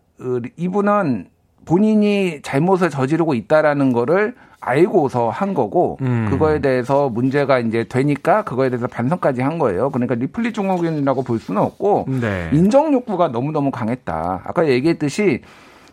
[0.58, 1.28] 이분은
[1.66, 6.28] 본인이 잘못을 저지르고 있다라는 거를 알고서 한 거고 음.
[6.30, 9.90] 그거에 대해서 문제가 이제 되니까 그거에 대해서 반성까지 한 거예요.
[9.90, 12.50] 그러니까 리플리 증후군이라고 볼 수는 없고 네.
[12.52, 14.42] 인정 욕구가 너무너무 강했다.
[14.44, 15.42] 아까 얘기했듯이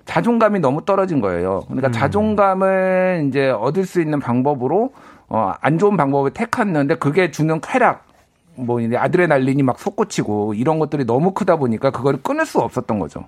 [0.04, 1.62] 자존감이 너무 떨어진 거예요.
[1.66, 1.92] 그러니까 음.
[1.92, 4.92] 자존감을 이제 얻을 수 있는 방법으로
[5.28, 8.04] 어, 안 좋은 방법을 택했는데 그게 주는 쾌락
[8.56, 13.24] 뭐 이제 아드레날린이 막 솟구치고 이런 것들이 너무 크다 보니까 그걸 끊을 수 없었던 거죠.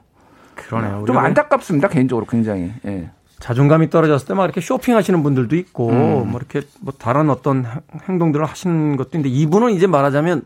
[0.54, 1.04] 그러네요.
[1.06, 2.72] 좀 안타깝습니다 개인적으로 굉장히.
[2.86, 3.08] 예.
[3.40, 6.30] 자존감이 떨어졌을 때 막 이렇게 쇼핑하시는 분들도 있고 음.
[6.30, 7.66] 뭐 이렇게 뭐 다른 어떤
[8.08, 10.42] 행동들을 하시는 것도 있는데 이분은 이제 말하자면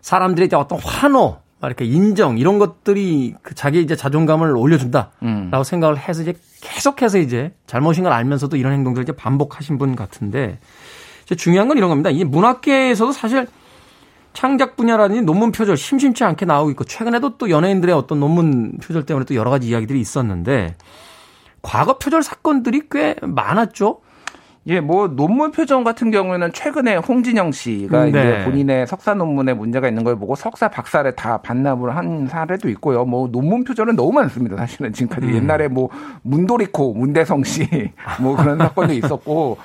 [0.00, 5.50] 사람들의 이제 어떤 환호 이렇게 인정 이런 것들이 그 자기 이제 자존감을 올려준다라고 음.
[5.62, 10.58] 생각을 해서 이제 계속해서 이제 잘못인 걸 알면서도 이런 행동들을 이제 반복하신 분 같은데
[11.24, 12.08] 이제 중요한 건 이런 겁니다.
[12.08, 13.46] 이 문학계에서도 사실
[14.32, 19.26] 창작 분야라든지 논문 표절 심심치 않게 나오고 있고 최근에도 또 연예인들의 어떤 논문 표절 때문에
[19.26, 20.76] 또 여러 가지 이야기들이 있었는데
[21.62, 24.00] 과거 표절 사건들이 꽤 많았죠.
[24.66, 28.08] 예, 뭐 논문 표정 같은 경우에는 최근에 홍진영 씨가 네.
[28.10, 33.06] 이제 본인의 석사 논문에 문제가 있는 걸 보고 석사 박사를 다 반납을 한 사례도 있고요.
[33.06, 34.56] 뭐 논문 표절은 너무 많습니다.
[34.58, 35.34] 사실은 지금까지 음.
[35.34, 35.88] 옛날에 뭐
[36.22, 37.66] 문도리코, 문대성 씨
[38.20, 39.56] 뭐 그런 사건도 있었고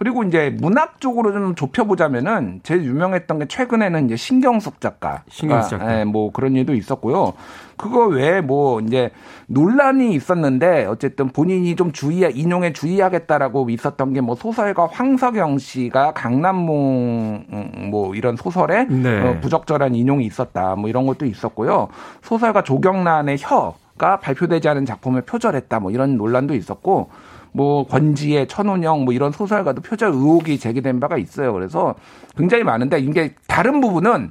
[0.00, 5.24] 그리고 이제 문학 쪽으로 좀 좁혀보자면은 제일 유명했던 게 최근에는 이제 신경숙 작가.
[5.28, 6.00] 신경숙 작가.
[6.00, 7.34] 예, 뭐 그런 일도 있었고요.
[7.76, 9.10] 그거 외에 뭐 이제
[9.48, 17.44] 논란이 있었는데 어쨌든 본인이 좀 주의, 인용에 주의하겠다라고 있었던 게 뭐 소설가 황석영 씨가 강남몽
[17.52, 19.20] 음, 뭐 이런 소설에 네.
[19.20, 20.76] 어, 부적절한 인용이 있었다.
[20.76, 21.88] 뭐 이런 것도 있었고요.
[22.22, 25.78] 소설가 조경란의 혀 가 발표되지 않은 작품을 표절했다.
[25.78, 27.10] 뭐 이런 논란도 있었고
[27.52, 31.52] 뭐 권지의 천운영 뭐 이런 소설가도 표절 의혹이 제기된 바가 있어요.
[31.52, 31.94] 그래서
[32.36, 34.30] 굉장히 많은데 이게 다른 부분은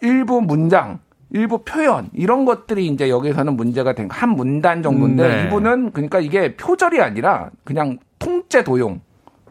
[0.00, 5.46] 일부 문장 일부 표현 이런 것들이 이제 여기서는 문제가 된 한 문단 정도인데 음, 네.
[5.46, 9.00] 이분은 그러니까 이게 표절이 아니라 그냥 통째 도용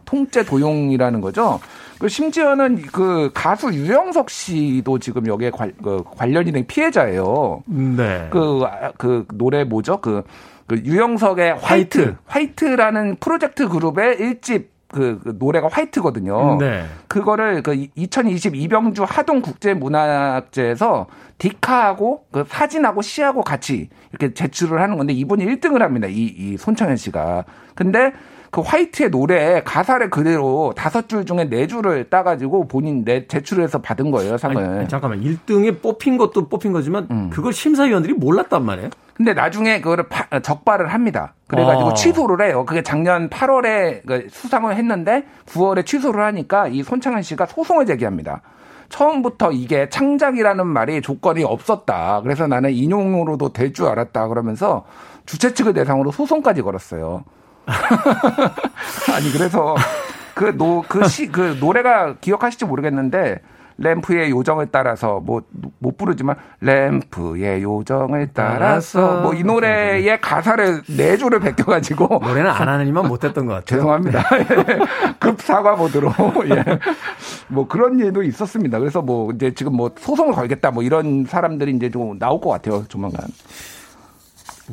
[0.06, 1.60] 통째 도용이라는 거죠.
[2.00, 7.64] 그 심지어는 그 가수 유영석 씨도 지금 여기에 관, 그 관련이 된 피해자예요.
[7.66, 8.28] 네.
[8.32, 8.62] 그,
[8.98, 10.00] 그 노래 뭐죠?
[10.02, 10.24] 그
[10.68, 12.66] 그 유영석의 화이트, 화이트.
[12.66, 16.58] 라는 프로젝트 그룹의 일집 그, 그, 노래가 화이트거든요.
[16.60, 16.86] 네.
[17.08, 21.08] 그거를 그 2020 이병주 하동 국제 문학제에서
[21.38, 26.08] 디카시라고 그 사진하고 시하고 같이 이렇게 제출을 하는 건데 이분이 1등을 합니다.
[26.08, 27.46] 이, 이 손창현 씨가.
[27.76, 28.14] 근데
[28.52, 34.12] 그 화이트의 노래 가사를 그대로 다섯 줄 중에 네 줄을 따가지고 본인 내 제출해서 받은
[34.12, 34.58] 거예요 상을.
[34.58, 37.30] 아니, 잠깐만 1등에 뽑힌 것도 뽑힌 거지만 음.
[37.32, 38.90] 그걸 심사위원들이 몰랐단 말이에요.
[39.14, 41.34] 근데 나중에 그거를 파, 적발을 합니다.
[41.48, 41.94] 그래가지고 어.
[41.96, 42.66] 취소를 해요.
[42.66, 48.42] 그게 작년 8월에 그 수상을 했는데 9월에 취소를 하니까 이 손창현 씨가 소송을 제기합니다.
[48.90, 52.22] 처음부터 이게 창작이라는 말이 조건이 없었다.
[52.22, 54.28] 그래서 나는 인용으로도 될 줄 알았다.
[54.28, 54.86] 그러면서
[55.26, 57.24] 주최 측을 대상으로 소송까지 걸었어요.
[59.14, 59.76] 아니 그래서
[60.34, 63.40] 그 노 그시그 노래가 기억하실지 모르겠는데
[63.80, 65.42] 램프의 요정을 따라서 뭐
[65.80, 73.08] 못 부르지만 램프의 요정을 따라서 뭐 이 노래의 가사를 네 줄을 베껴가지고 노래는 안 하느니만
[73.08, 73.80] 못했던 것 같아요.
[73.80, 74.24] 죄송합니다.
[75.20, 76.12] 급 사과 보드로
[76.50, 76.64] 예.
[77.48, 78.80] 뭐 그런 일도 있었습니다.
[78.80, 82.84] 그래서 뭐 이제 지금 뭐 소송을 걸겠다 뭐 이런 사람들이 이제 좀 나올 것 같아요
[82.88, 83.22] 조만간.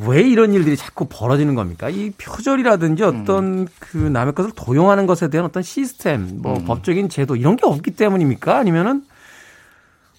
[0.07, 1.89] 왜 이런 일들이 자꾸 벌어지는 겁니까?
[1.89, 3.67] 이 표절이라든지 어떤 음.
[3.79, 6.65] 그 남의 것을 도용하는 것에 대한 어떤 시스템, 뭐 음.
[6.65, 8.57] 법적인 제도 이런 게 없기 때문입니까?
[8.57, 9.05] 아니면은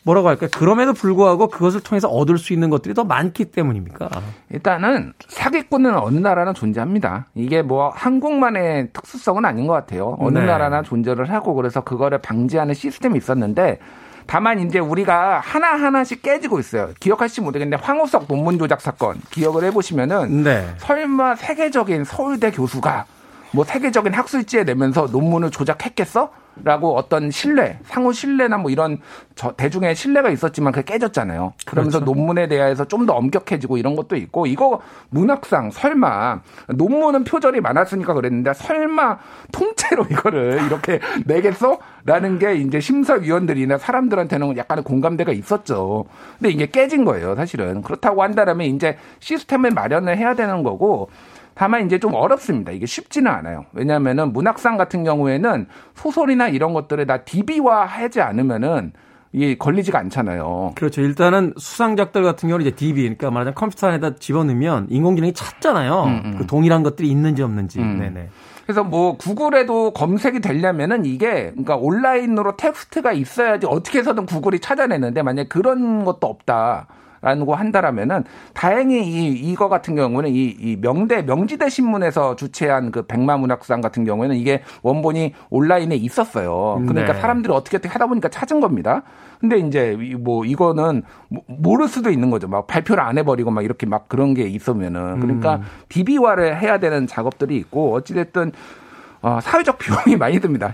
[0.05, 0.49] 뭐라고 할까요?
[0.53, 4.09] 그럼에도 불구하고 그것을 통해서 얻을 수 있는 것들이 더 많기 때문입니까?
[4.51, 7.25] 일단은 사기꾼은 어느 나라나 존재합니다.
[7.33, 10.15] 이게 뭐 한국만의 특수성은 아닌 것 같아요.
[10.19, 10.45] 어느 네.
[10.45, 13.79] 나라나 존재를 하고 그래서 그거를 방지하는 시스템이 있었는데
[14.27, 16.89] 다만 이제 우리가 하나하나씩 깨지고 있어요.
[16.99, 20.67] 기억하실지 모르겠는데 황우석 논문 조작 사건 기억을 해보시면은 네.
[20.77, 23.05] 설마 세계적인 서울대 교수가
[23.55, 26.29] 뭐 세계적인 학술지에 내면서 논문을 조작했겠어?
[26.63, 28.99] 라고 어떤 신뢰, 상호 신뢰나 뭐 이런
[29.35, 31.51] 저 대중의 신뢰가 있었지만 그게 깨졌잖아요.
[31.65, 32.13] 그러면서 그렇죠.
[32.13, 34.79] 논문에 대해서 좀 더 엄격해지고 이런 것도 있고 이거
[35.09, 36.39] 문학상 설마
[36.69, 39.19] 논문은 표절이 많았으니까 그랬는데 설마
[39.51, 41.77] 통째로 이거를 이렇게 내겠어?
[42.05, 46.05] 라는 게 이제 심사위원들이나 사람들한테는 약간의 공감대가 있었죠.
[46.39, 47.81] 근데 이게 깨진 거예요, 사실은.
[47.81, 51.09] 그렇다고 한다면 이제 시스템을 마련을 해야 되는 거고
[51.55, 52.71] 다만 이제 좀 어렵습니다.
[52.71, 53.65] 이게 쉽지는 않아요.
[53.73, 58.91] 왜냐하면은 문학상 같은 경우에는 소설이나 이런 것들을 다 DB화 하지 않으면은
[59.31, 60.73] 이게 걸리지가 않잖아요.
[60.75, 61.01] 그렇죠.
[61.01, 66.03] 일단은 수상작들 같은 경우는 이제 DB, 그러니까 말하자면 컴퓨터 안에다 집어넣으면 인공지능이 찾잖아요.
[66.03, 66.35] 음, 음.
[66.37, 67.79] 그 동일한 것들이 있는지 없는지.
[67.79, 67.99] 음.
[67.99, 68.29] 네네.
[68.65, 75.49] 그래서 뭐 구글에도 검색이 되려면은 이게 그러니까 온라인으로 텍스트가 있어야지 어떻게 해서든 구글이 찾아내는데 만약
[75.49, 76.87] 그런 것도 없다.
[77.25, 78.23] 라고 한다라면은
[78.53, 84.05] 다행히 이 이거 같은 경우는 이, 이 명대 명지대 신문에서 주최한 그 백마 문학상 같은
[84.05, 86.83] 경우에는 이게 원본이 온라인에 있었어요.
[86.87, 87.19] 그러니까 네.
[87.19, 89.01] 사람들이 어떻게 어떻게 하다 보니까 찾은 겁니다.
[89.39, 91.01] 근데 이제 뭐 이거는
[91.47, 92.47] 모를 수도 있는 거죠.
[92.47, 95.61] 막 발표를 안 해버리고 막 이렇게 막 그런 게 있으면은 그러니까 음.
[95.89, 98.51] 비비화를 해야 되는 작업들이 있고 어찌됐든
[99.25, 100.71] 어, 사회적 비용이 많이 듭니다.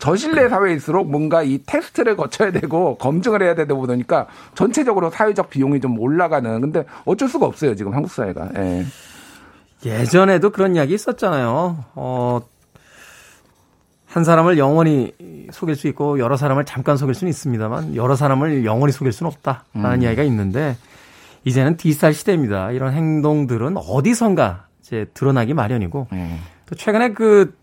[0.00, 4.26] 저실내 사회일수록 뭔가 이 테스트를 거쳐야 되고 검증을 해야 되다 보니까
[4.56, 6.60] 전체적으로 사회적 비용이 좀 올라가는.
[6.60, 8.50] 근데 어쩔 수가 없어요 지금 한국 사회가.
[8.56, 8.84] 예.
[9.84, 11.84] 예전에도 그런 이야기 있었잖아요.
[11.94, 12.40] 어,
[14.06, 15.12] 한 사람을 영원히
[15.52, 20.00] 속일 수 있고 여러 사람을 잠깐 속일 수는 있습니다만 여러 사람을 영원히 속일 수는 없다라는
[20.00, 20.02] 음.
[20.02, 20.76] 이야기가 있는데
[21.44, 22.72] 이제는 디지털 시대입니다.
[22.72, 26.40] 이런 행동들은 어디선가 이제 드러나기 마련이고 음.
[26.66, 27.61] 또 최근에 그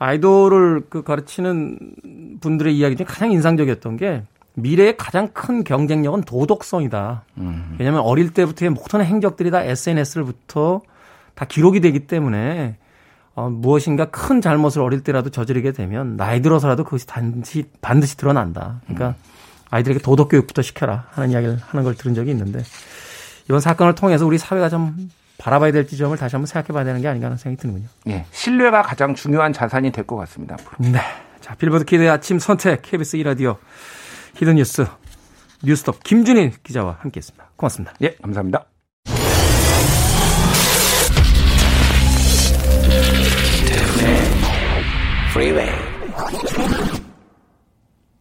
[0.00, 4.22] 아이돌을 그 가르치는 분들의 이야기 중에 가장 인상적이었던 게
[4.54, 7.22] 미래의 가장 큰 경쟁력은 도덕성이다.
[7.36, 7.76] 음.
[7.78, 10.80] 왜냐하면 어릴 때부터의 모든 행적들이 다 SNS를부터
[11.34, 12.76] 다 기록이 되기 때문에
[13.34, 18.80] 어, 무엇인가 큰 잘못을 어릴 때라도 저지르게 되면 나이 들어서라도 그것이 단지 반드시 드러난다.
[18.84, 19.14] 그러니까 음.
[19.70, 22.62] 아이들에게 도덕 교육부터 시켜라 하는 이야기를 하는 걸 들은 적이 있는데
[23.44, 25.10] 이번 사건을 통해서 우리 사회가 좀
[25.40, 27.88] 바라봐야 될 지점을 다시 한번 생각해 봐야 되는 게 아닌가 하는 생각이 드는군요.
[28.08, 28.26] 예.
[28.30, 30.54] 신뢰가 가장 중요한 자산이 될 것 같습니다.
[30.60, 30.90] 앞으로.
[30.90, 31.00] 네.
[31.40, 33.56] 자, 빌보드 키드의 아침 선택 KBS 2라디오
[34.34, 34.86] hidden 뉴스
[35.62, 37.50] 뉴스톱 김준일 기자와 함께 했습니다.
[37.56, 37.94] 고맙습니다.
[38.02, 38.66] 예, 감사합니다.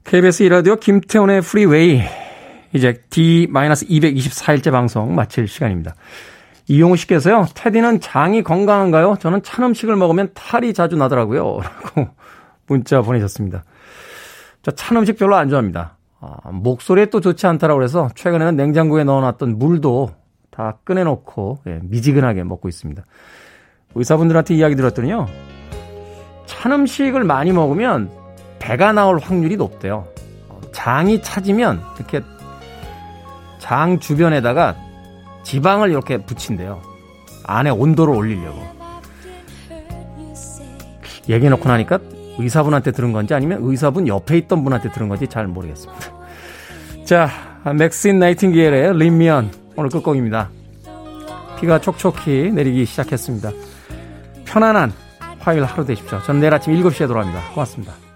[0.04, 2.02] KBS 2라디오 김태훈의 프리웨이
[2.74, 5.96] 이제 D-224일째 방송 마칠 시간입니다.
[6.70, 7.48] 이용우 씨께서요.
[7.56, 9.18] 테디는 장이 건강한가요?
[9.20, 11.60] 저는 찬 음식을 먹으면 탈이 자주 나더라고요.
[11.64, 12.10] 라고
[12.68, 13.64] 문자 보내셨습니다.
[14.62, 15.98] 저 찬 음식 별로 안 좋아합니다.
[16.22, 20.12] 아, 목소리에 또 좋지 않다라고 해서 최근에는 냉장고에 넣어놨던 물도
[20.52, 23.04] 다 꺼내놓고 예, 미지근하게 먹고 있습니다.
[23.96, 25.28] 의사분들한테 이야기 들었더니요.
[26.46, 28.12] 찬 음식을 많이 먹으면
[28.60, 30.06] 배가 나올 확률이 높대요.
[30.72, 32.22] 장이 차지면 이렇게
[33.58, 34.76] 장 주변에다가
[35.50, 36.80] 지방을 이렇게 붙인대요.
[37.44, 38.62] 안에 온도를 올리려고.
[41.28, 41.98] 얘기해놓고 나니까
[42.38, 46.02] 의사분한테 들은 건지 아니면 의사분 옆에 있던 분한테 들은 건지 잘 모르겠습니다.
[47.04, 47.30] 자,
[47.76, 50.52] 맥신 나이팅게일의 림미언 오늘 끝곡입니다.
[51.60, 53.52] 비가 촉촉히 내리기 시작했습니다.
[54.46, 54.94] 편안한
[55.40, 56.22] 화요일 하루 되십시오.
[56.22, 57.42] 전 내일 아침 7시에 돌아옵니다.
[57.56, 58.09] 고맙습니다.